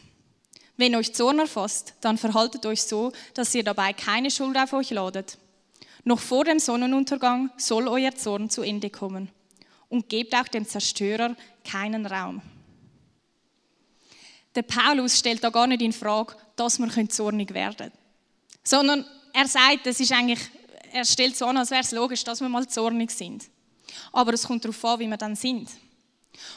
Wenn 0.78 0.96
euch 0.96 1.14
Zorn 1.14 1.40
erfasst, 1.40 1.94
dann 2.02 2.18
verhaltet 2.18 2.66
euch 2.66 2.84
so, 2.84 3.12
dass 3.34 3.54
ihr 3.54 3.64
dabei 3.64 3.94
keine 3.94 4.32
Schuld 4.32 4.58
auf 4.58 4.74
euch 4.74 4.92
ladet. 4.92 5.38
Noch 6.04 6.20
vor 6.20 6.46
dem 6.46 6.60
Sonnenuntergang 6.60 7.52
soll 7.58 7.88
euer 7.88 8.16
Zorn 8.16 8.50
zu 8.50 8.62
Ende 8.62 8.90
kommen. 8.90 9.30
Und 9.90 10.08
gebt 10.08 10.36
auch 10.36 10.48
dem 10.48 10.68
Zerstörer 10.68 11.36
keinen 11.64 12.06
Raum. 12.06 12.42
Der 14.56 14.62
Paulus 14.62 15.20
stellt 15.20 15.44
da 15.44 15.50
gar 15.50 15.68
nicht 15.68 15.82
in 15.82 15.94
Frage, 15.94 16.36
dass 16.56 16.80
wir 16.80 17.10
zornig 17.10 17.54
werden 17.54 17.76
können. 17.78 17.92
Sondern 18.64 19.06
er 19.34 19.48
sagt, 19.48 19.86
es 19.88 20.00
ist 20.00 20.12
eigentlich, 20.12 20.40
er 20.92 21.06
stellt 21.06 21.36
so 21.38 21.46
an, 21.46 21.58
als 21.58 21.72
wäre 21.72 21.82
es 21.82 21.92
logisch, 21.92 22.24
dass 22.24 22.42
wir 22.42 22.50
mal 22.50 22.68
zornig 22.68 23.12
sind. 23.12 23.46
Aber 24.12 24.34
es 24.34 24.44
kommt 24.44 24.64
darauf 24.64 24.84
an, 24.86 25.00
wie 25.00 25.08
wir 25.08 25.18
dann 25.18 25.36
sind. 25.36 25.70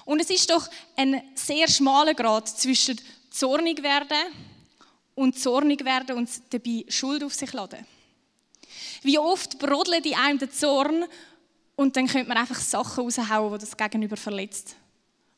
Und 0.04 0.20
es 0.20 0.30
ist 0.30 0.50
doch 0.50 0.68
ein 0.96 1.22
sehr 1.34 1.68
schmaler 1.68 2.14
Grad 2.14 2.48
zwischen 2.48 3.00
zornig 3.30 3.82
werden 3.82 4.18
und 5.14 5.38
zornig 5.38 5.84
werden 5.84 6.16
und 6.16 6.28
dabei 6.50 6.84
Schuld 6.88 7.24
auf 7.24 7.34
sich 7.34 7.52
laden. 7.52 7.86
Wie 9.02 9.18
oft 9.18 9.58
brodelt 9.58 10.06
in 10.06 10.14
einem 10.14 10.38
der 10.38 10.50
Zorn 10.50 11.04
und 11.76 11.96
dann 11.96 12.06
könnte 12.06 12.28
man 12.28 12.38
einfach 12.38 12.60
Sachen 12.60 13.04
raushauen, 13.04 13.52
die 13.52 13.58
das 13.58 13.76
Gegenüber 13.76 14.16
verletzt. 14.16 14.76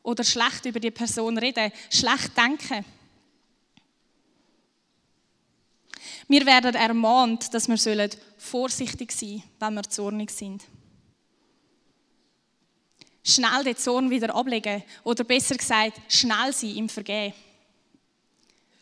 Oder 0.03 0.23
schlecht 0.23 0.67
über 0.67 0.81
die 0.81 0.91
Person 0.91 1.39
reden, 1.39 1.73
schlecht 1.91 2.37
denken. 2.37 2.85
Wir 6.29 6.47
werden 6.47 6.75
ermahnt, 6.75 7.53
dass 7.53 7.69
wir 7.69 8.09
vorsichtig 8.39 9.13
sein 9.13 9.29
sollen, 9.29 9.43
wenn 9.61 9.75
wir 9.75 9.83
zornig 9.85 10.31
sind. 10.31 10.63
Schnell 13.23 13.65
den 13.65 13.77
Zorn 13.77 14.11
wieder 14.11 14.35
ablegen 14.35 14.83
oder 15.03 15.25
besser 15.25 15.57
gesagt, 15.57 16.01
schnell 16.09 16.53
sein 16.53 16.77
im 16.77 16.89
Vergehen. 16.89 17.33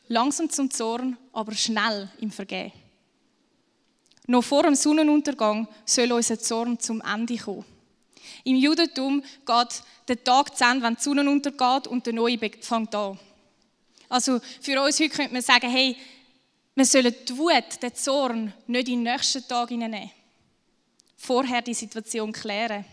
Langsam 0.08 0.50
zum 0.50 0.70
Zorn, 0.70 1.16
aber 1.32 1.52
schnell 1.52 2.11
im 2.20 2.30
Vergehen. 2.30 2.72
Noch 4.26 4.42
vor 4.42 4.64
dem 4.64 4.75
Sonnenuntergang 4.75 5.66
soll 5.84 6.12
unser 6.12 6.38
Zorn 6.38 6.78
zum 6.78 7.00
Ende 7.00 7.37
kommen. 7.37 7.64
Im 8.44 8.56
Judentum 8.56 9.22
geht 9.22 9.82
der 10.08 10.22
Tag 10.22 10.56
zu 10.56 10.64
Ende, 10.64 10.84
wenn 10.84 10.96
die 10.96 11.02
Sonne 11.02 11.28
untergeht 11.28 11.87
und 11.87 12.06
der 12.06 12.12
neue 12.12 12.38
fängt 12.61 12.94
an. 12.94 13.18
Also 14.08 14.40
für 14.61 14.80
uns 14.82 15.00
heute 15.00 15.08
könnte 15.08 15.32
man 15.32 15.42
sagen, 15.42 15.70
hey, 15.70 15.96
wir 16.75 16.85
sollen 16.87 17.14
die 17.29 17.37
Wut, 17.37 17.83
den 17.83 17.95
Zorn 17.95 18.52
nicht 18.67 18.88
in 18.88 19.05
den 19.05 19.12
nächsten 19.12 19.47
Tag 19.47 19.69
hineinnehmen. 19.69 20.11
Vorher 21.17 21.62
die 21.62 21.75
Situation 21.75 22.33
klären. 22.33 22.85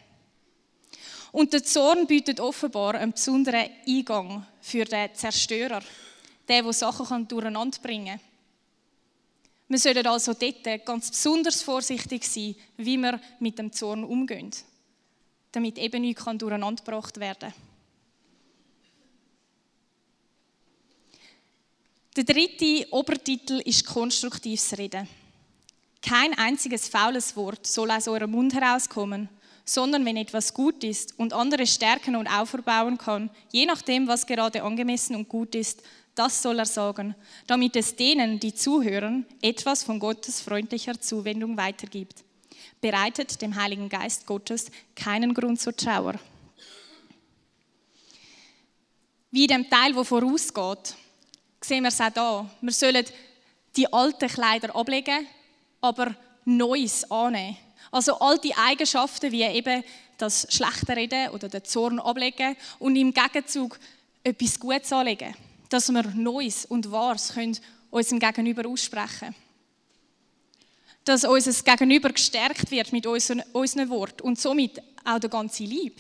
Und 1.32 1.54
der 1.54 1.64
Zorn 1.64 2.08
bietet 2.08 2.40
offenbar 2.40 2.96
einen 2.96 3.14
besonderen 3.14 3.70
Eingang 3.88 4.46
für 4.62 4.86
den 4.86 5.14
Zerstörer, 5.14 5.82
der, 6.48 6.64
der 6.64 6.74
Sachen 6.74 7.28
durcheinander 7.28 7.78
bringen 7.82 8.18
kann. 8.18 8.30
Wir 9.70 9.78
sollen 9.78 10.08
also 10.08 10.34
dort 10.34 10.86
ganz 10.86 11.12
besonders 11.12 11.62
vorsichtig 11.62 12.26
sein, 12.26 12.56
wie 12.78 12.98
wir 12.98 13.22
mit 13.40 13.60
dem 13.60 13.72
Zorn 13.72 14.04
umgehen, 14.04 14.52
damit 15.52 15.78
eben 15.78 16.02
nichts 16.02 16.26
durcheinander 16.26 16.84
gebracht 16.84 17.20
werden 17.20 17.52
kann. 17.52 17.69
Der 22.20 22.36
dritte 22.36 22.86
Obertitel 22.92 23.62
ist 23.64 23.86
konstruktives 23.86 24.78
Reden. 24.78 25.08
Kein 26.02 26.38
einziges 26.38 26.90
faules 26.90 27.34
Wort 27.38 27.66
soll 27.66 27.90
aus 27.92 28.10
eurem 28.10 28.32
Mund 28.32 28.54
herauskommen, 28.54 29.30
sondern 29.64 30.04
wenn 30.04 30.18
etwas 30.18 30.54
gut 30.54 30.84
ist 30.84 31.18
und 31.18 31.32
andere 31.32 31.66
stärken 31.66 32.18
und 32.18 32.28
auferbauen 32.28 32.98
kann, 32.98 33.30
je 33.54 33.66
nachdem, 33.66 34.06
was 34.10 34.28
gerade 34.28 34.64
angemessen 34.64 35.16
und 35.16 35.30
gut 35.30 35.56
ist, 35.56 35.82
das 36.14 36.44
soll 36.44 36.60
er 36.60 36.66
sagen, 36.66 37.16
damit 37.48 37.78
es 37.78 37.96
denen, 37.96 38.38
die 38.38 38.54
zuhören, 38.54 39.26
etwas 39.42 39.84
von 39.84 39.98
Gottes 39.98 40.42
freundlicher 40.42 41.00
Zuwendung 41.00 41.56
weitergibt. 41.56 42.26
Bereitet 42.82 43.42
dem 43.42 43.56
Heiligen 43.56 43.88
Geist 43.88 44.26
Gottes 44.26 44.72
keinen 44.94 45.34
Grund 45.34 45.62
zur 45.62 45.74
Trauer. 45.74 46.20
Wie 49.32 49.48
dem 49.48 49.70
Teil, 49.70 49.96
wo 49.96 50.04
vorausgeht, 50.04 50.98
sehen 51.62 51.84
wir 51.84 51.90
es 51.90 52.02
auch 52.02 52.10
da. 52.10 52.50
Wir 52.62 52.72
sollen 52.72 53.06
die 53.76 53.92
alten 53.92 54.30
Kleider 54.30 54.76
ablegen, 54.76 55.28
aber 55.82 56.16
Neues 56.46 57.10
annehmen. 57.10 57.58
Also 57.92 58.20
alte 58.20 58.56
Eigenschaften 58.58 59.32
wie 59.32 59.44
eben 59.44 59.84
das 60.18 60.48
schlechte 60.50 60.96
Reden 60.96 61.30
oder 61.30 61.48
den 61.48 61.64
Zorn 61.64 62.00
ablegen 62.00 62.56
und 62.80 62.96
im 62.96 63.14
Gegenzug 63.14 63.80
etwas 64.24 64.60
Gutes 64.60 64.92
anlegen, 64.92 65.34
dass 65.70 65.90
wir 65.90 66.04
Neues 66.04 66.66
und 66.66 66.92
Wahres 66.92 67.34
können 67.34 67.58
unserem 67.90 68.20
Gegenüber 68.20 68.68
aussprechen. 68.68 69.34
Dass 71.06 71.24
unser 71.24 71.64
Gegenüber 71.64 72.10
gestärkt 72.10 72.70
wird 72.70 72.92
mit 72.92 73.08
unseren, 73.08 73.42
unseren 73.54 73.90
Worten 73.90 74.24
und 74.24 74.40
somit 74.40 74.82
auch 75.06 75.20
der 75.20 75.30
ganze 75.30 75.64
Lieb. 75.64 76.00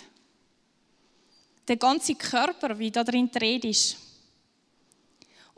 Der 1.68 1.78
ganze 1.78 2.16
Körper, 2.16 2.78
wie 2.78 2.92
da 2.92 3.04
drin 3.04 3.30
die 3.34 3.38
Rede 3.38 3.70
ist. 3.70 3.96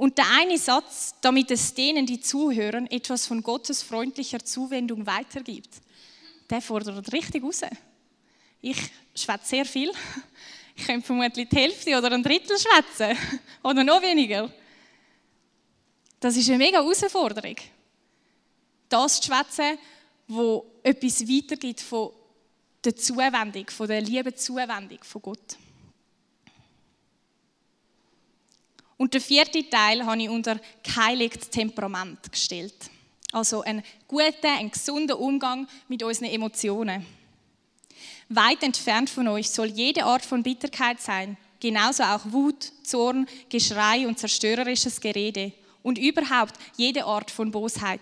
Und 0.01 0.17
der 0.17 0.25
eine 0.31 0.57
Satz, 0.57 1.13
damit 1.21 1.51
es 1.51 1.75
denen, 1.75 2.07
die 2.07 2.19
zuhören, 2.19 2.89
etwas 2.89 3.27
von 3.27 3.43
Gottes 3.43 3.83
freundlicher 3.83 4.43
Zuwendung 4.43 5.05
weitergibt, 5.05 5.75
der 6.49 6.59
fordert 6.59 7.13
richtig 7.13 7.43
raus. 7.43 7.61
Ich 8.61 8.79
schwätze 9.13 9.45
sehr 9.45 9.65
viel. 9.65 9.91
Ich 10.75 10.87
könnte 10.87 11.05
vermutlich 11.05 11.47
die 11.49 11.55
Hälfte 11.55 11.95
oder 11.95 12.13
ein 12.13 12.23
Drittel 12.23 12.57
schwätzen. 12.57 13.15
Oder 13.61 13.83
noch 13.83 14.01
weniger. 14.01 14.51
Das 16.19 16.35
ist 16.35 16.49
eine 16.49 16.57
mega 16.57 16.79
Herausforderung. 16.79 17.57
Das 18.89 19.21
zu 19.21 19.27
schwätzen, 19.27 19.77
wo 20.27 20.65
etwas 20.81 21.27
weitergibt 21.27 21.81
von 21.81 22.09
der 22.83 22.95
Zuwendung, 22.95 23.69
von 23.69 23.87
der 23.87 24.01
lieben 24.01 24.35
Zuwendung 24.35 25.03
von 25.03 25.21
Gott. 25.21 25.57
Und 29.01 29.15
der 29.15 29.21
vierte 29.21 29.67
Teil 29.67 30.05
habe 30.05 30.21
ich 30.21 30.29
unter 30.29 30.59
geheiligtes 30.83 31.49
Temperament 31.49 32.31
gestellt. 32.31 32.75
Also 33.31 33.63
ein 33.63 33.81
guter, 34.07 34.55
ein 34.59 34.69
gesunder 34.69 35.19
Umgang 35.19 35.67
mit 35.87 36.03
unseren 36.03 36.25
Emotionen. 36.25 37.03
Weit 38.29 38.61
entfernt 38.61 39.09
von 39.09 39.27
euch 39.29 39.49
soll 39.49 39.69
jede 39.69 40.03
Art 40.03 40.23
von 40.23 40.43
Bitterkeit 40.43 41.01
sein, 41.01 41.35
genauso 41.59 42.03
auch 42.03 42.21
Wut, 42.25 42.71
Zorn, 42.83 43.27
Geschrei 43.49 44.07
und 44.07 44.19
zerstörerisches 44.19 45.01
Gerede 45.01 45.51
und 45.81 45.97
überhaupt 45.97 46.53
jede 46.77 47.05
Art 47.05 47.31
von 47.31 47.49
Bosheit. 47.49 48.01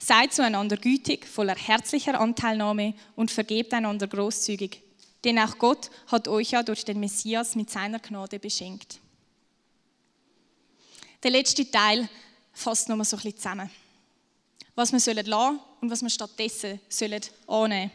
Seid 0.00 0.34
zueinander 0.34 0.78
gütig, 0.78 1.28
voller 1.28 1.54
herzlicher 1.54 2.20
Anteilnahme 2.20 2.94
und 3.14 3.30
vergebt 3.30 3.72
einander 3.72 4.08
großzügig, 4.08 4.82
denn 5.22 5.38
auch 5.38 5.58
Gott 5.58 5.92
hat 6.08 6.26
euch 6.26 6.50
ja 6.50 6.64
durch 6.64 6.84
den 6.84 6.98
Messias 6.98 7.54
mit 7.54 7.70
seiner 7.70 8.00
Gnade 8.00 8.40
beschenkt. 8.40 8.98
Der 11.24 11.30
letzte 11.30 11.70
Teil 11.70 12.06
fasst 12.52 12.86
nochmal 12.86 13.06
so 13.06 13.16
ein 13.16 13.22
bisschen 13.22 13.38
zusammen. 13.38 13.70
Was 14.74 14.92
wir 14.92 15.00
sollen 15.00 15.24
lassen 15.24 15.58
und 15.80 15.90
was 15.90 16.02
wir 16.02 16.10
stattdessen 16.10 16.78
sollen 16.86 17.22
annehmen. 17.46 17.90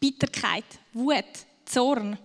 Bitterkeit, 0.00 0.64
Wut, 0.94 1.24
Zorn. 1.66 2.18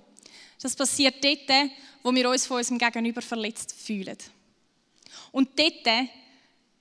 Das 0.61 0.75
passiert 0.75 1.21
dort, 1.21 1.71
wo 2.01 2.13
wir 2.13 2.29
uns 2.29 2.47
von 2.47 2.57
unserem 2.57 2.79
Gegenüber 2.79 3.21
verletzt 3.21 3.73
fühlen. 3.73 4.17
Und 5.33 5.49
dort 5.59 6.07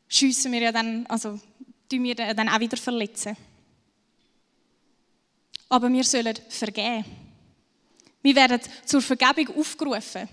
schiessen 0.08 0.52
wir 0.52 0.60
ja 0.60 0.72
dann, 0.72 1.04
also 1.08 1.40
tun 1.90 2.04
wir 2.04 2.14
dann 2.14 2.48
auch 2.48 2.60
wieder 2.60 2.76
verletzen. 2.76 3.36
Aber 5.68 5.92
wir 5.92 6.04
sollen 6.04 6.38
vergeben. 6.48 7.04
Wir 8.22 8.36
werden 8.36 8.60
zur 8.84 9.02
Vergebung 9.02 9.58
aufgerufen 9.58 10.28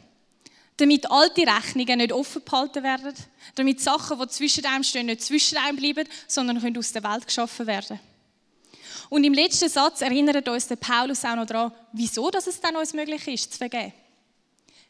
damit 0.77 1.09
alte 1.09 1.41
Rechnungen 1.41 1.97
nicht 1.99 2.11
offen 2.11 2.43
behalten 2.43 2.83
werden, 2.83 3.13
damit 3.55 3.79
Sachen, 3.79 4.19
die 4.19 4.27
zwischen 4.27 4.65
einem 4.65 4.83
stehen, 4.83 5.05
nicht 5.05 5.21
zwischen 5.21 5.57
einem 5.57 5.77
bleiben, 5.77 6.07
sondern 6.27 6.59
können 6.59 6.77
aus 6.77 6.91
der 6.91 7.03
Welt 7.03 7.27
geschaffen 7.27 7.67
werden. 7.67 7.99
Und 9.09 9.23
im 9.23 9.33
letzten 9.33 9.69
Satz 9.69 10.01
erinnert 10.01 10.47
uns 10.47 10.67
der 10.67 10.75
Paulus 10.75 11.23
auch 11.23 11.35
noch 11.35 11.45
daran, 11.45 11.71
wieso 11.91 12.31
dass 12.31 12.47
es 12.47 12.59
dann 12.59 12.75
uns 12.75 12.93
möglich 12.93 13.27
ist, 13.27 13.51
zu 13.51 13.57
vergeben. 13.59 13.93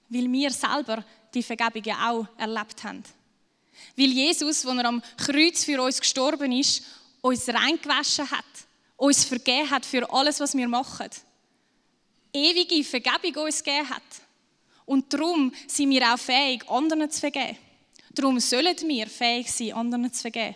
Weil 0.07 0.31
wir 0.31 0.51
selber 0.51 1.03
die 1.33 1.43
Vergebung 1.43 1.83
ja 1.83 2.09
auch 2.09 2.27
erlebt 2.37 2.83
haben. 2.83 3.03
Weil 3.97 4.11
Jesus, 4.11 4.65
als 4.65 4.77
er 4.77 4.85
am 4.85 5.03
Kreuz 5.17 5.65
für 5.65 5.81
uns 5.81 5.99
gestorben 5.99 6.51
ist, 6.53 6.83
uns 7.21 7.49
reingewaschen 7.49 8.29
hat, 8.31 8.45
uns 8.95 9.25
vergeben 9.25 9.69
hat 9.69 9.85
für 9.85 10.09
alles, 10.11 10.39
was 10.39 10.55
wir 10.55 10.67
machen. 10.67 11.09
Ewige 12.31 12.83
Vergebung 12.83 13.43
uns 13.43 13.63
gegeben 13.63 13.89
hat. 13.89 14.01
Und 14.85 15.13
darum 15.13 15.53
sind 15.67 15.89
wir 15.89 16.13
auch 16.13 16.19
fähig, 16.19 16.69
anderen 16.69 17.09
zu 17.09 17.19
vergeben. 17.19 17.57
Darum 18.13 18.39
sollen 18.39 18.77
wir 18.87 19.07
fähig 19.07 19.51
sein, 19.51 19.73
anderen 19.73 20.11
zu 20.11 20.21
vergeben. 20.21 20.55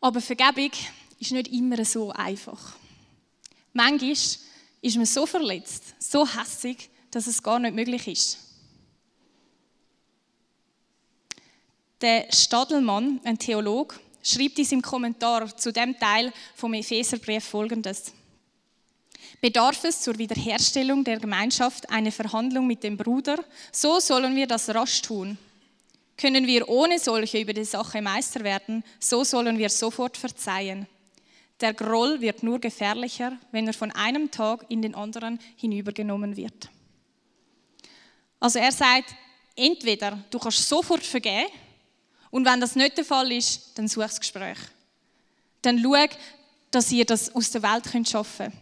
Aber 0.00 0.20
Vergebung 0.20 0.70
ist 1.18 1.32
nicht 1.32 1.48
immer 1.48 1.84
so 1.84 2.10
einfach. 2.10 2.76
Manchmal 3.72 4.12
ist 4.12 4.96
man 4.96 5.06
so 5.06 5.26
verletzt, 5.26 5.94
so 5.98 6.26
hässig, 6.26 6.90
dass 7.10 7.26
es 7.26 7.42
gar 7.42 7.58
nicht 7.58 7.74
möglich 7.74 8.08
ist. 8.08 8.38
Der 12.00 12.26
Stadelmann, 12.32 13.20
ein 13.22 13.38
Theologe, 13.38 13.94
schreibt 14.24 14.58
in 14.58 14.64
seinem 14.64 14.82
Kommentar 14.82 15.56
zu 15.56 15.72
dem 15.72 15.96
Teil 15.98 16.32
vom 16.56 16.74
Epheserbrief 16.74 17.44
folgendes. 17.44 18.12
Bedarf 19.42 19.82
es 19.82 20.00
zur 20.00 20.16
Wiederherstellung 20.18 21.02
der 21.02 21.18
Gemeinschaft 21.18 21.90
eine 21.90 22.12
Verhandlung 22.12 22.64
mit 22.64 22.84
dem 22.84 22.96
Bruder, 22.96 23.44
so 23.72 23.98
sollen 23.98 24.36
wir 24.36 24.46
das 24.46 24.68
rasch 24.68 25.02
tun. 25.02 25.36
Können 26.16 26.46
wir 26.46 26.68
ohne 26.68 27.00
solche 27.00 27.40
über 27.40 27.52
die 27.52 27.64
Sache 27.64 28.00
Meister 28.00 28.44
werden, 28.44 28.84
so 29.00 29.24
sollen 29.24 29.58
wir 29.58 29.68
sofort 29.68 30.16
verzeihen. 30.16 30.86
Der 31.60 31.74
Groll 31.74 32.20
wird 32.20 32.44
nur 32.44 32.60
gefährlicher, 32.60 33.36
wenn 33.50 33.66
er 33.66 33.74
von 33.74 33.90
einem 33.90 34.30
Tag 34.30 34.64
in 34.68 34.80
den 34.80 34.94
anderen 34.94 35.40
hinübergenommen 35.56 36.36
wird. 36.36 36.70
Also 38.38 38.60
er 38.60 38.70
sagt, 38.70 39.12
entweder 39.56 40.22
du 40.30 40.38
kannst 40.38 40.68
sofort 40.68 41.02
vergeben 41.02 41.50
und 42.30 42.46
wenn 42.46 42.60
das 42.60 42.76
nicht 42.76 42.96
der 42.96 43.04
Fall 43.04 43.32
ist, 43.32 43.76
dann 43.76 43.88
such 43.88 44.02
das 44.02 44.20
Gespräch. 44.20 44.58
Dann 45.62 45.82
schau, 45.82 46.06
dass 46.70 46.92
ihr 46.92 47.04
das 47.04 47.34
aus 47.34 47.50
der 47.50 47.64
Welt 47.64 48.08
schaffen 48.08 48.52
könnt. 48.52 48.61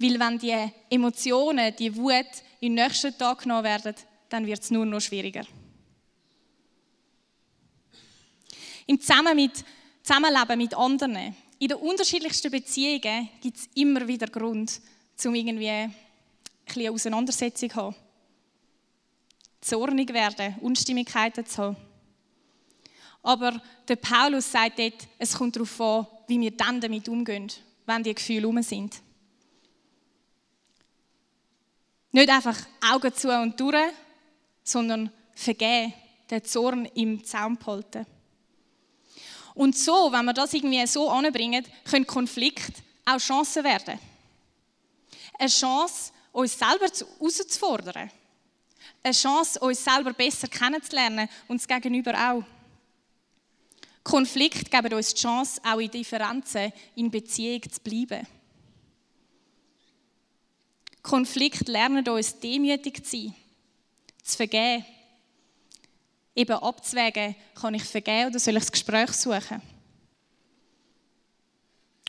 Weil 0.00 0.18
wenn 0.18 0.38
die 0.38 0.72
Emotionen, 0.88 1.74
die 1.76 1.94
Wut 1.94 2.26
im 2.60 2.74
nächsten 2.74 3.16
Tag 3.16 3.42
genommen 3.42 3.64
werden, 3.64 3.94
dann 4.28 4.46
wird 4.46 4.60
es 4.60 4.70
nur 4.70 4.86
noch 4.86 5.00
schwieriger. 5.00 5.44
Im 8.86 9.00
Zusammen 9.00 9.36
mit, 9.36 9.64
Zusammenleben 10.02 10.58
mit 10.58 10.74
anderen, 10.74 11.36
in 11.58 11.68
den 11.68 11.76
unterschiedlichsten 11.76 12.50
Beziehungen 12.50 13.28
gibt 13.42 13.58
es 13.58 13.68
immer 13.74 14.08
wieder 14.08 14.26
Grund, 14.26 14.80
um 15.24 15.34
irgendwie 15.34 15.68
ein 15.68 15.94
eine 16.76 16.90
Auseinandersetzung 16.90 17.70
zu 17.70 17.76
haben. 17.76 17.96
Zornig 19.60 20.12
werden, 20.12 20.56
Unstimmigkeiten 20.60 21.44
zu 21.44 21.62
haben. 21.62 21.76
Aber 23.22 23.60
der 23.86 23.96
Paulus 23.96 24.50
sagt 24.50 24.78
dort, 24.78 25.06
es 25.18 25.34
kommt 25.34 25.56
darauf 25.56 25.80
an, 25.80 26.06
wie 26.26 26.40
wir 26.40 26.52
dann 26.52 26.80
damit 26.80 27.08
umgehen, 27.08 27.52
wenn 27.84 28.02
die 28.02 28.14
Gefühle 28.14 28.48
um 28.48 28.62
sind. 28.62 29.02
Nicht 32.12 32.28
einfach 32.28 32.56
Augen 32.92 33.14
zu 33.14 33.28
und 33.28 33.58
durch, 33.58 33.92
sondern 34.64 35.10
vergeben, 35.34 35.94
den 36.30 36.44
Zorn 36.44 36.86
im 36.94 37.24
Zaum 37.24 37.56
behalten. 37.56 38.06
Und 39.54 39.76
so, 39.76 40.10
wenn 40.12 40.24
wir 40.24 40.32
das 40.32 40.54
irgendwie 40.54 40.86
so 40.86 41.08
anbringen, 41.08 41.64
können 41.84 42.06
Konflikte 42.06 42.72
auch 43.04 43.18
Chancen 43.18 43.64
werden. 43.64 43.98
Eine 45.38 45.48
Chance, 45.48 46.12
uns 46.32 46.58
selber 46.58 46.86
herauszufordern. 46.86 48.10
Eine 49.02 49.14
Chance, 49.14 49.58
uns 49.60 49.82
selber 49.82 50.12
besser 50.12 50.48
kennenzulernen 50.48 51.28
und 51.48 51.60
das 51.60 51.66
Gegenüber 51.66 52.12
auch. 52.14 52.44
Konflikt 54.02 54.70
geben 54.70 54.94
uns 54.94 55.14
die 55.14 55.20
Chance, 55.20 55.60
auch 55.64 55.78
in 55.78 55.90
Differenzen 55.90 56.72
in 56.96 57.10
Beziehung 57.10 57.62
zu 57.70 57.80
bleiben. 57.80 58.26
Konflikt 61.02 61.68
lernen 61.68 62.06
uns 62.08 62.38
demütig 62.38 63.04
zu 63.04 63.16
sein, 63.16 63.34
zu 64.22 64.36
vergeben. 64.36 64.84
Eben 66.34 66.56
abzuwägen, 66.56 67.34
kann 67.54 67.74
ich 67.74 67.84
vergeben 67.84 68.30
oder 68.30 68.38
soll 68.38 68.56
ich 68.56 68.62
das 68.62 68.72
Gespräch 68.72 69.12
suchen? 69.12 69.62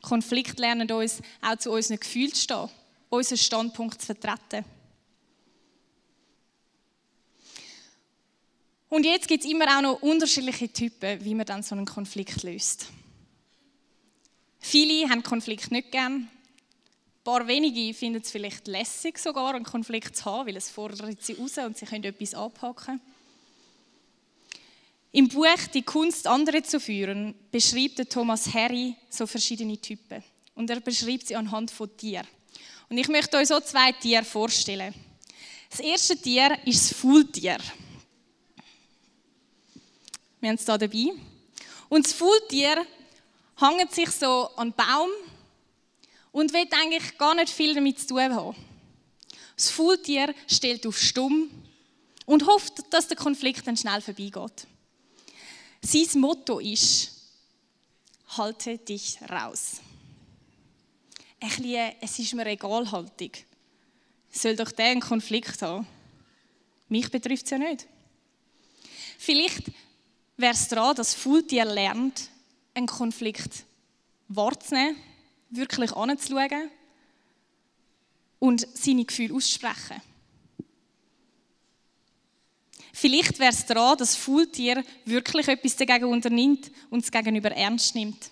Konflikt 0.02 0.58
lernen 0.58 0.90
uns 0.90 1.22
auch 1.40 1.56
zu 1.56 1.70
unseren 1.70 1.98
Gefühlen 1.98 2.34
zu 2.34 2.42
stehen, 2.42 2.68
unseren 3.08 3.38
Standpunkt 3.38 4.00
zu 4.00 4.06
vertreten. 4.06 4.64
Und 8.88 9.04
jetzt 9.06 9.26
gibt 9.26 9.42
es 9.42 9.50
immer 9.50 9.78
auch 9.78 9.80
noch 9.80 10.02
unterschiedliche 10.02 10.70
Typen, 10.70 11.24
wie 11.24 11.34
man 11.34 11.46
dann 11.46 11.62
so 11.62 11.74
einen 11.74 11.86
Konflikt 11.86 12.42
löst. 12.42 12.88
Viele 14.58 15.08
haben 15.08 15.22
Konflikt 15.22 15.70
nicht 15.70 15.90
gern. 15.92 16.28
Ein 17.22 17.32
paar 17.32 17.46
wenige 17.46 17.94
finden 17.94 18.20
es 18.20 18.32
vielleicht 18.32 18.66
lässig, 18.66 19.16
sogar 19.16 19.54
einen 19.54 19.64
Konflikt 19.64 20.16
zu 20.16 20.24
haben, 20.24 20.48
weil 20.48 20.56
es 20.56 20.68
fordert 20.68 21.22
sie 21.22 21.34
raus 21.34 21.56
und 21.58 21.78
sie 21.78 21.86
können 21.86 22.02
etwas 22.02 22.34
abhaken. 22.34 23.00
Im 25.12 25.28
Buch 25.28 25.68
Die 25.72 25.82
Kunst, 25.82 26.26
andere 26.26 26.64
zu 26.64 26.80
führen, 26.80 27.36
beschreibt 27.52 28.10
Thomas 28.10 28.52
Harry 28.52 28.96
so 29.08 29.28
verschiedene 29.28 29.80
Typen. 29.80 30.20
Und 30.56 30.68
er 30.68 30.80
beschreibt 30.80 31.28
sie 31.28 31.36
anhand 31.36 31.70
von 31.70 31.96
Tieren. 31.96 32.26
Und 32.88 32.98
ich 32.98 33.06
möchte 33.06 33.36
euch 33.36 33.46
so 33.46 33.60
zwei 33.60 33.92
Tiere 33.92 34.24
vorstellen. 34.24 34.92
Das 35.70 35.78
erste 35.78 36.16
Tier 36.16 36.58
ist 36.64 36.90
das 36.90 36.98
Faultier. 36.98 37.58
Wir 40.40 40.48
haben 40.48 40.56
es 40.56 40.64
hier 40.64 40.76
dabei. 40.76 41.12
Und 41.88 42.04
das 42.04 42.14
Faultier 42.14 42.84
hängt 43.60 43.92
sich 43.92 44.10
so 44.10 44.50
an 44.56 44.70
den 44.70 44.74
Baum 44.74 45.10
und 46.32 46.52
will 46.52 46.66
eigentlich 46.72 47.16
gar 47.18 47.34
nicht 47.34 47.50
viel 47.50 47.74
damit 47.74 48.00
zu 48.00 48.08
tun 48.08 48.34
haben. 48.34 48.56
Das 49.56 49.70
Faultier 49.70 50.34
stellt 50.48 50.86
auf 50.86 50.98
Stumm 50.98 51.50
und 52.26 52.46
hofft, 52.46 52.82
dass 52.90 53.08
der 53.08 53.16
Konflikt 53.16 53.66
dann 53.66 53.76
schnell 53.76 54.00
vorbeigeht. 54.00 54.66
Sein 55.82 56.20
Motto 56.20 56.58
ist, 56.58 57.10
halte 58.36 58.78
dich 58.78 59.18
raus. 59.28 59.80
Ein 61.40 61.48
bisschen, 61.48 61.92
es 62.00 62.18
ist 62.18 62.34
mir 62.34 62.46
Egalhaltung. 62.46 63.30
Soll 64.30 64.56
doch 64.56 64.72
der 64.72 64.86
einen 64.86 65.00
Konflikt 65.00 65.60
haben? 65.60 65.86
Mich 66.88 67.10
betrifft 67.10 67.44
es 67.44 67.50
ja 67.50 67.58
nicht. 67.58 67.86
Vielleicht 69.18 69.70
wäre 70.36 70.54
es 70.54 70.68
daran, 70.68 70.96
dass 70.96 71.14
Faultier 71.14 71.64
lernt, 71.64 72.30
einen 72.74 72.86
Konflikt 72.86 73.64
wahrzunehmen, 74.28 74.96
wirklich 75.52 75.92
anzuschauen 75.92 76.70
und 78.38 78.66
seine 78.74 79.04
Gefühle 79.04 79.34
auszusprechen. 79.34 80.00
Vielleicht 82.92 83.38
wäre 83.38 83.52
es 83.52 83.64
daran, 83.64 83.96
dass 83.96 84.16
Faultier 84.16 84.84
wirklich 85.04 85.48
etwas 85.48 85.76
dagegen 85.76 86.04
unternimmt 86.06 86.70
und 86.90 87.04
es 87.04 87.10
gegenüber 87.10 87.50
ernst 87.50 87.94
nimmt. 87.94 88.30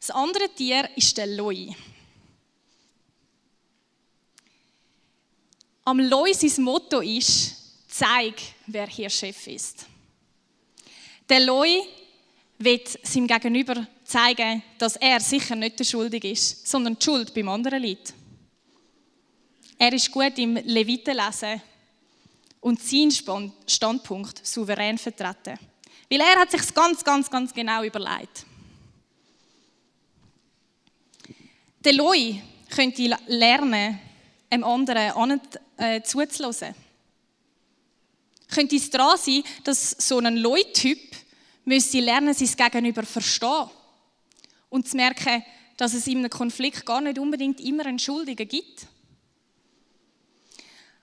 Das 0.00 0.10
andere 0.10 0.48
Tier 0.54 0.88
ist 0.96 1.16
der 1.16 1.26
Loi. 1.26 1.74
Am 5.84 6.00
Loi 6.00 6.32
sein 6.32 6.64
Motto 6.64 7.00
ist, 7.00 7.54
zeig, 7.88 8.34
wer 8.66 8.86
hier 8.86 9.10
Chef 9.10 9.46
ist. 9.46 9.86
Der 11.28 11.40
Loi 11.40 11.80
wird 12.58 12.98
seinem 13.06 13.26
Gegenüber 13.26 13.86
zeigen, 14.04 14.62
dass 14.78 14.96
er 14.96 15.20
sicher 15.20 15.54
nicht 15.54 15.78
der 15.78 15.84
Schuldig 15.84 16.24
ist, 16.24 16.66
sondern 16.66 16.98
die 16.98 17.04
Schuld 17.04 17.32
beim 17.34 17.48
anderen 17.48 17.82
liegt. 17.82 18.14
Er 19.78 19.92
ist 19.92 20.10
gut 20.10 20.36
im 20.38 20.56
Levitenlesen 20.56 21.62
und 22.60 22.82
seinen 22.82 23.52
Standpunkt 23.66 24.44
souverän 24.44 24.98
vertreten. 24.98 25.58
Weil 26.10 26.20
er 26.20 26.40
hat 26.40 26.50
sich 26.50 26.74
ganz, 26.74 27.04
ganz, 27.04 27.30
ganz 27.30 27.54
genau 27.54 27.84
überlegt. 27.84 28.44
Der 31.84 31.92
Loi 31.92 32.40
könnte 32.70 33.16
lernen, 33.26 34.00
einem 34.50 34.64
anderen 34.64 35.40
äh, 35.76 36.02
zuzulassen 36.02 36.74
könnte 38.48 38.76
es 38.76 38.90
daran 38.90 39.18
sein, 39.18 39.42
dass 39.64 39.90
so 39.90 40.18
ein 40.18 40.36
Leutyp 40.36 40.98
müsste 41.68 42.00
lernen, 42.00 42.34
sein 42.34 42.48
Gegenüber 42.56 43.02
verstehen 43.02 43.68
und 44.70 44.88
zu 44.88 44.96
merken, 44.96 45.44
dass 45.76 45.94
es 45.94 46.06
in 46.06 46.18
einem 46.18 46.30
Konflikt 46.30 46.84
gar 46.84 47.00
nicht 47.00 47.18
unbedingt 47.18 47.60
immer 47.60 47.86
einen 47.86 47.98
Schuldigen 47.98 48.48
gibt. 48.48 48.86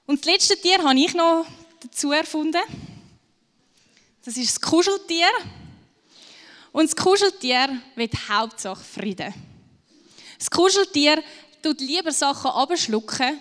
Und 0.08 0.20
das 0.20 0.26
letzte 0.26 0.60
Tier 0.60 0.84
habe 0.84 1.00
ich 1.00 1.14
noch 1.14 1.46
dazu 1.82 2.12
erfunden. 2.12 2.62
Das 4.24 4.36
ist 4.38 4.56
das 4.56 4.62
Kuscheltier. 4.62 5.28
Und 6.72 6.90
das 6.90 6.96
Kuscheltier 6.96 7.70
will 7.96 8.10
Hauptsache 8.28 8.84
Frieden. 8.84 9.34
Das 10.38 10.50
Kuscheltier 10.50 11.24
tut 11.62 11.80
lieber 11.80 12.12
Sachen 12.12 12.52
abschlucken 12.52 13.40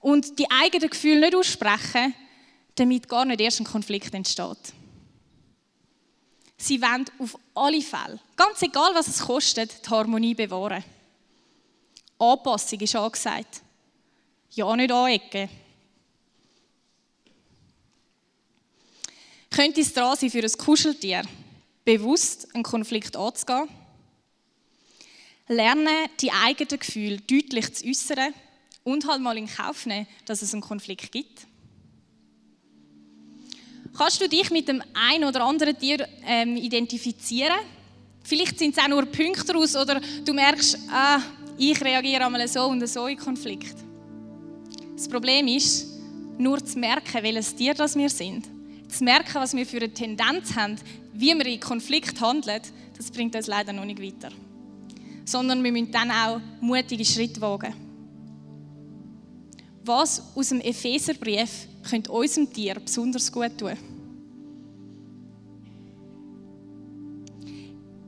und 0.00 0.38
die 0.38 0.50
eigenen 0.50 0.90
Gefühle 0.90 1.20
nicht 1.20 1.36
aussprechen, 1.36 2.14
damit 2.74 3.08
gar 3.08 3.24
nicht 3.24 3.40
erst 3.40 3.60
ein 3.60 3.64
Konflikt 3.64 4.12
entsteht. 4.14 4.74
Sie 6.62 6.80
wollen 6.80 7.04
auf 7.18 7.36
alle 7.56 7.82
Fälle, 7.82 8.20
ganz 8.36 8.62
egal 8.62 8.94
was 8.94 9.08
es 9.08 9.18
kostet, 9.18 9.84
die 9.84 9.90
Harmonie 9.90 10.32
bewahren. 10.32 10.84
Anpassung 12.16 12.78
ist 12.78 12.94
angesagt. 12.94 13.62
Ja, 14.52 14.76
nicht 14.76 14.92
anecken. 14.92 15.48
Könnte 19.50 19.80
es 19.80 19.92
dran 19.92 20.16
sein, 20.16 20.30
für 20.30 20.38
ein 20.38 20.52
Kuscheltier 20.52 21.24
bewusst 21.84 22.54
einen 22.54 22.62
Konflikt 22.62 23.16
anzugehen? 23.16 23.68
Lernen, 25.48 26.08
die 26.20 26.30
eigenen 26.30 26.78
Gefühle 26.78 27.16
deutlich 27.22 27.74
zu 27.74 27.88
äußern 27.88 28.32
und 28.84 29.04
halt 29.08 29.20
mal 29.20 29.36
in 29.36 29.48
Kauf 29.48 29.84
nehmen, 29.84 30.06
dass 30.26 30.42
es 30.42 30.52
einen 30.52 30.62
Konflikt 30.62 31.10
gibt? 31.10 31.44
Kannst 33.96 34.20
du 34.20 34.28
dich 34.28 34.50
mit 34.50 34.68
dem 34.68 34.82
ein 34.94 35.22
oder 35.24 35.44
anderen 35.44 35.78
Tier 35.78 36.08
ähm, 36.26 36.56
identifizieren? 36.56 37.58
Vielleicht 38.22 38.58
sind 38.58 38.76
es 38.76 38.82
auch 38.82 38.88
nur 38.88 39.04
Punkte 39.04 39.44
daraus 39.46 39.76
oder 39.76 40.00
du 40.24 40.32
merkst, 40.32 40.78
ah, 40.90 41.20
ich 41.58 41.80
reagiere 41.82 42.24
einmal 42.24 42.46
so 42.48 42.64
und 42.64 42.86
so 42.88 43.06
in 43.06 43.18
Konflikt. 43.18 43.76
Das 44.96 45.08
Problem 45.08 45.46
ist, 45.48 45.88
nur 46.38 46.64
zu 46.64 46.78
merken, 46.78 47.22
welches 47.22 47.54
Tier 47.54 47.74
das 47.74 47.94
wir 47.94 48.08
sind, 48.08 48.46
zu 48.88 49.04
merken, 49.04 49.34
was 49.34 49.54
wir 49.54 49.66
für 49.66 49.78
eine 49.78 49.92
Tendenz 49.92 50.54
haben, 50.54 50.76
wie 51.12 51.34
wir 51.34 51.46
in 51.46 51.60
Konflikt 51.60 52.20
handeln, 52.20 52.62
das 52.96 53.10
bringt 53.10 53.34
uns 53.34 53.46
leider 53.46 53.72
noch 53.72 53.84
nicht 53.84 54.00
weiter. 54.00 54.30
Sondern 55.24 55.62
wir 55.62 55.72
müssen 55.72 55.92
dann 55.92 56.10
auch 56.10 56.40
mutige 56.60 57.04
Schritte 57.04 57.40
wagen. 57.40 57.74
Was 59.84 60.22
aus 60.34 60.48
dem 60.48 60.60
Epheserbrief 60.60 61.66
könnte 61.88 62.12
unserem 62.12 62.52
Tier 62.52 62.74
besonders 62.74 63.30
gut 63.30 63.58
tun? 63.58 63.76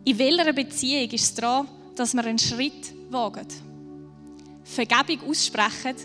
In 0.04 0.18
welcher 0.18 0.52
Beziehung 0.52 1.10
ist 1.10 1.24
es 1.24 1.34
daran, 1.34 1.66
dass 1.96 2.14
wir 2.14 2.24
einen 2.24 2.38
Schritt 2.38 2.94
wagen? 3.10 3.46
Vergebung 4.64 5.28
aussprechen, 5.28 5.96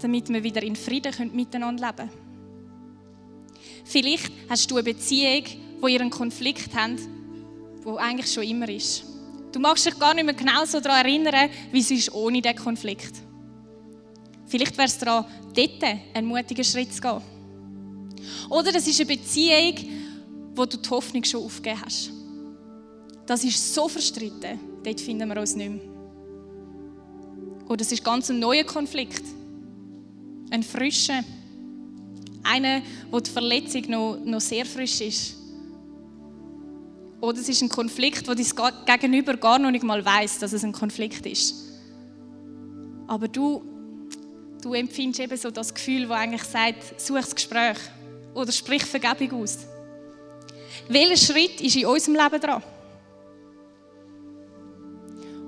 damit 0.00 0.28
wir 0.28 0.42
wieder 0.42 0.62
in 0.62 0.76
Frieden 0.76 1.34
miteinander 1.34 1.86
leben 1.86 2.10
können. 2.10 2.26
Vielleicht 3.84 4.32
hast 4.48 4.70
du 4.70 4.76
eine 4.76 4.84
Beziehung, 4.84 5.44
wo 5.80 5.86
ihr 5.86 6.00
einen 6.00 6.10
Konflikt 6.10 6.74
habt, 6.74 7.00
wo 7.82 7.96
eigentlich 7.96 8.32
schon 8.32 8.42
immer 8.42 8.68
ist. 8.68 9.04
Du 9.52 9.60
magst 9.60 9.86
dich 9.86 9.98
gar 9.98 10.12
nicht 10.12 10.24
mehr 10.24 10.34
genau 10.34 10.64
so 10.64 10.80
daran 10.80 11.06
erinnern, 11.06 11.48
wie 11.70 11.80
es 11.80 11.90
ist 11.90 12.12
ohne 12.12 12.42
diesen 12.42 12.56
Konflikt. 12.56 13.25
Vielleicht 14.46 14.76
wäre 14.76 14.86
es 14.86 14.98
daran, 14.98 15.24
dort 15.54 15.82
einen 16.14 16.26
mutigen 16.26 16.64
Schritt 16.64 16.92
zu 16.92 17.00
gehen. 17.00 17.20
Oder 18.48 18.72
das 18.72 18.86
ist 18.86 19.00
eine 19.00 19.16
Beziehung, 19.16 19.74
wo 20.54 20.64
du 20.64 20.76
die 20.76 20.88
Hoffnung 20.88 21.24
schon 21.24 21.44
aufgegeben 21.44 21.82
hast. 21.84 22.10
Das 23.26 23.42
ist 23.42 23.74
so 23.74 23.88
verstritten, 23.88 24.58
dort 24.84 25.00
finden 25.00 25.28
wir 25.28 25.40
uns 25.40 25.56
nicht 25.56 25.70
mehr. 25.70 25.80
Oder 27.68 27.80
es 27.82 27.90
ist 27.90 28.04
ganz 28.04 28.30
ein 28.30 28.38
neuer 28.38 28.64
Konflikt. 28.64 29.24
Ein 30.50 30.62
frischer. 30.62 31.24
Einer, 32.44 32.80
wo 33.10 33.18
die 33.18 33.30
Verletzung 33.30 33.90
noch, 33.90 34.18
noch 34.24 34.40
sehr 34.40 34.64
frisch 34.64 35.00
ist. 35.00 35.36
Oder 37.20 37.38
es 37.38 37.48
ist 37.48 37.62
ein 37.62 37.68
Konflikt, 37.68 38.28
wo 38.28 38.34
dein 38.34 38.46
Gegenüber 38.86 39.36
gar 39.36 39.58
noch 39.58 39.72
nicht 39.72 39.82
mal 39.82 40.04
weiß, 40.04 40.38
dass 40.38 40.52
es 40.52 40.62
ein 40.62 40.72
Konflikt 40.72 41.26
ist. 41.26 41.56
Aber 43.08 43.26
du, 43.26 43.62
du 44.66 44.74
empfindest 44.74 45.20
eben 45.20 45.36
so 45.36 45.50
das 45.52 45.72
Gefühl, 45.72 46.08
das 46.08 46.18
eigentlich 46.18 46.42
sagt, 46.42 47.00
such 47.00 47.20
das 47.20 47.34
Gespräch 47.34 47.78
oder 48.34 48.50
sprich 48.50 48.84
Vergebung 48.84 49.42
aus. 49.42 49.58
Welcher 50.88 51.16
Schritt 51.16 51.60
ist 51.60 51.76
in 51.76 51.86
unserem 51.86 52.16
Leben 52.16 52.40
dran? 52.40 52.62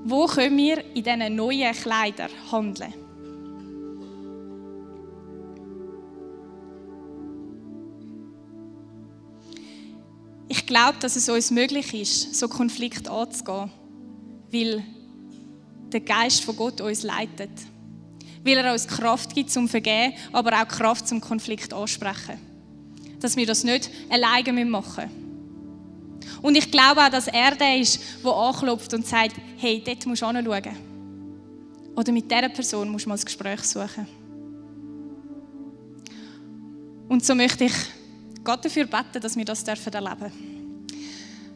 Wo 0.05 0.27
können 0.27 0.57
wir 0.57 0.85
in 0.95 1.03
diesen 1.03 1.35
neuen 1.35 1.75
Kleidern 1.75 2.31
handeln? 2.53 2.95
Ich 10.47 10.65
glaube, 10.65 10.99
dass 11.01 11.17
es 11.17 11.29
uns 11.29 11.51
möglich 11.51 11.93
ist, 11.93 12.37
so 12.37 12.47
Konflikte 12.47 13.11
anzugehen, 13.11 13.71
weil 14.53 14.85
der 15.93 16.01
Geist 16.01 16.45
von 16.45 16.57
Gott 16.57 16.81
uns 16.81 17.03
leitet. 17.03 17.51
Weil 18.45 18.59
er 18.59 18.73
uns 18.73 18.87
Kraft 18.87 19.35
gibt 19.35 19.51
zum 19.51 19.69
Vergehen, 19.69 20.13
aber 20.33 20.53
auch 20.61 20.69
Kraft 20.69 21.09
zum 21.09 21.21
Konflikt 21.21 21.73
ansprechen. 21.73 22.39
Dass 23.21 23.37
wir 23.37 23.47
das 23.47 23.65
nicht 23.65 23.91
alleine 24.09 24.65
machen 24.65 25.05
müssen. 25.05 25.29
Und 26.43 26.57
ich 26.57 26.71
glaube 26.71 27.01
auch, 27.01 27.09
dass 27.09 27.27
er 27.27 27.55
der 27.57 27.79
ist, 27.79 28.01
der 28.25 28.33
anklopft 28.33 28.95
und 28.95 29.07
sagt, 29.07 29.37
hey, 29.57 29.83
dort 29.85 30.07
musst 30.07 30.23
du 30.23 30.27
anschauen. 30.27 30.77
Oder 31.97 32.13
mit 32.13 32.31
dieser 32.31 32.49
Person 32.49 32.91
musst 32.91 33.07
du 33.07 33.09
mal 33.09 33.17
das 33.17 33.27
Gespräch 33.27 33.61
suchen. 33.63 34.07
Und 37.09 37.25
so 37.25 37.35
möchte 37.35 37.65
ich 37.65 37.73
Gott 38.45 38.65
dafür 38.65 38.87
beten, 38.87 39.21
dass 39.21 39.37
wir 39.37 39.45
das 39.45 39.63
erleben 39.65 39.91
dürfen. 39.91 40.33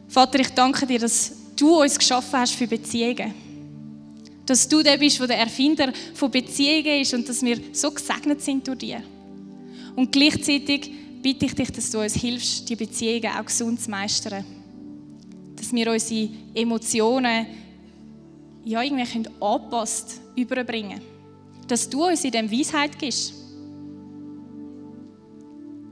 Vater, 0.09 0.39
ich 0.39 0.49
danke 0.49 0.85
dir, 0.85 0.99
dass 0.99 1.31
du 1.55 1.81
uns 1.81 1.97
geschaffen 1.97 2.39
hast 2.39 2.53
für 2.53 2.67
Beziehungen. 2.67 3.33
Dass 4.45 4.67
du 4.67 4.83
der 4.83 4.97
bist, 4.97 5.19
der 5.19 5.27
der 5.27 5.37
Erfinder 5.39 5.93
von 6.13 6.29
Beziehungen 6.29 7.01
ist 7.01 7.13
und 7.13 7.27
dass 7.27 7.41
wir 7.41 7.57
so 7.71 7.91
gesegnet 7.91 8.41
sind 8.41 8.67
durch 8.67 8.79
dich. 8.79 8.95
Und 9.95 10.11
gleichzeitig 10.11 10.91
bitte 11.21 11.45
ich 11.45 11.55
dich, 11.55 11.71
dass 11.71 11.91
du 11.91 12.01
uns 12.01 12.15
hilfst, 12.15 12.67
die 12.69 12.75
Beziehungen 12.75 13.31
auch 13.37 13.45
gesund 13.45 13.79
zu 13.79 13.89
meistern 13.89 14.43
dass 15.63 15.71
wir 15.71 15.89
unsere 15.89 16.29
Emotionen 16.53 17.45
ja, 18.65 18.81
irgendwie 18.81 19.05
können 19.05 19.29
angepasst 19.39 20.19
überbringen 20.35 20.99
Dass 21.69 21.89
du 21.89 22.05
uns 22.05 22.25
in 22.25 22.31
dem 22.31 22.51
Weisheit 22.51 22.99
gibst. 22.99 23.33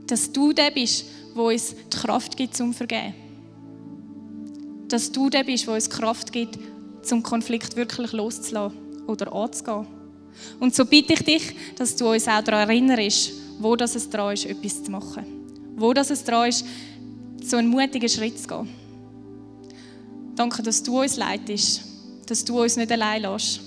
Dass 0.06 0.30
du 0.30 0.52
der 0.52 0.70
bist, 0.70 1.06
wo 1.34 1.48
uns 1.48 1.74
die 1.74 1.96
Kraft 1.96 2.36
gibt 2.36 2.54
zum 2.54 2.74
Vergeben. 2.74 3.14
Dass 4.88 5.10
du 5.10 5.30
der 5.30 5.44
bist, 5.44 5.66
wo 5.66 5.72
uns 5.72 5.88
Kraft 5.88 6.30
gibt, 6.30 6.58
zum 7.02 7.22
Konflikt 7.22 7.76
wirklich 7.76 8.12
loszulassen 8.12 8.78
oder 9.06 9.32
anzugehen. 9.32 9.86
Und 10.60 10.74
so 10.74 10.84
bitte 10.84 11.12
ich 11.12 11.22
dich, 11.22 11.56
dass 11.76 11.94
du 11.96 12.10
uns 12.10 12.26
auch 12.28 12.42
daran 12.42 12.68
erinnerst, 12.68 13.32
wo 13.58 13.76
das 13.76 13.94
es 13.94 14.08
dran 14.08 14.34
ist, 14.34 14.46
etwas 14.46 14.82
zu 14.82 14.90
machen. 14.90 15.24
Wo 15.76 15.92
das 15.92 16.10
es 16.10 16.24
dran 16.24 16.48
ist, 16.48 16.64
so 17.42 17.56
einen 17.56 17.68
mutigen 17.68 18.08
Schritt 18.08 18.38
zu 18.38 18.48
gehen. 18.48 18.68
Danke, 20.34 20.62
dass 20.62 20.82
du 20.82 21.00
uns 21.00 21.16
leitest, 21.16 21.82
dass 22.26 22.44
du 22.44 22.62
uns 22.62 22.76
nicht 22.76 22.90
allein 22.90 23.22
lässt. 23.22 23.60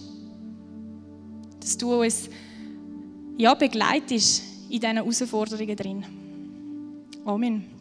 Dass 1.60 1.78
du 1.78 2.02
uns 2.02 2.30
ja, 3.38 3.54
begleitest 3.54 4.44
in 4.70 4.80
diesen 4.80 4.96
Herausforderungen 4.96 5.76
drin. 5.76 6.06
Amen. 7.26 7.75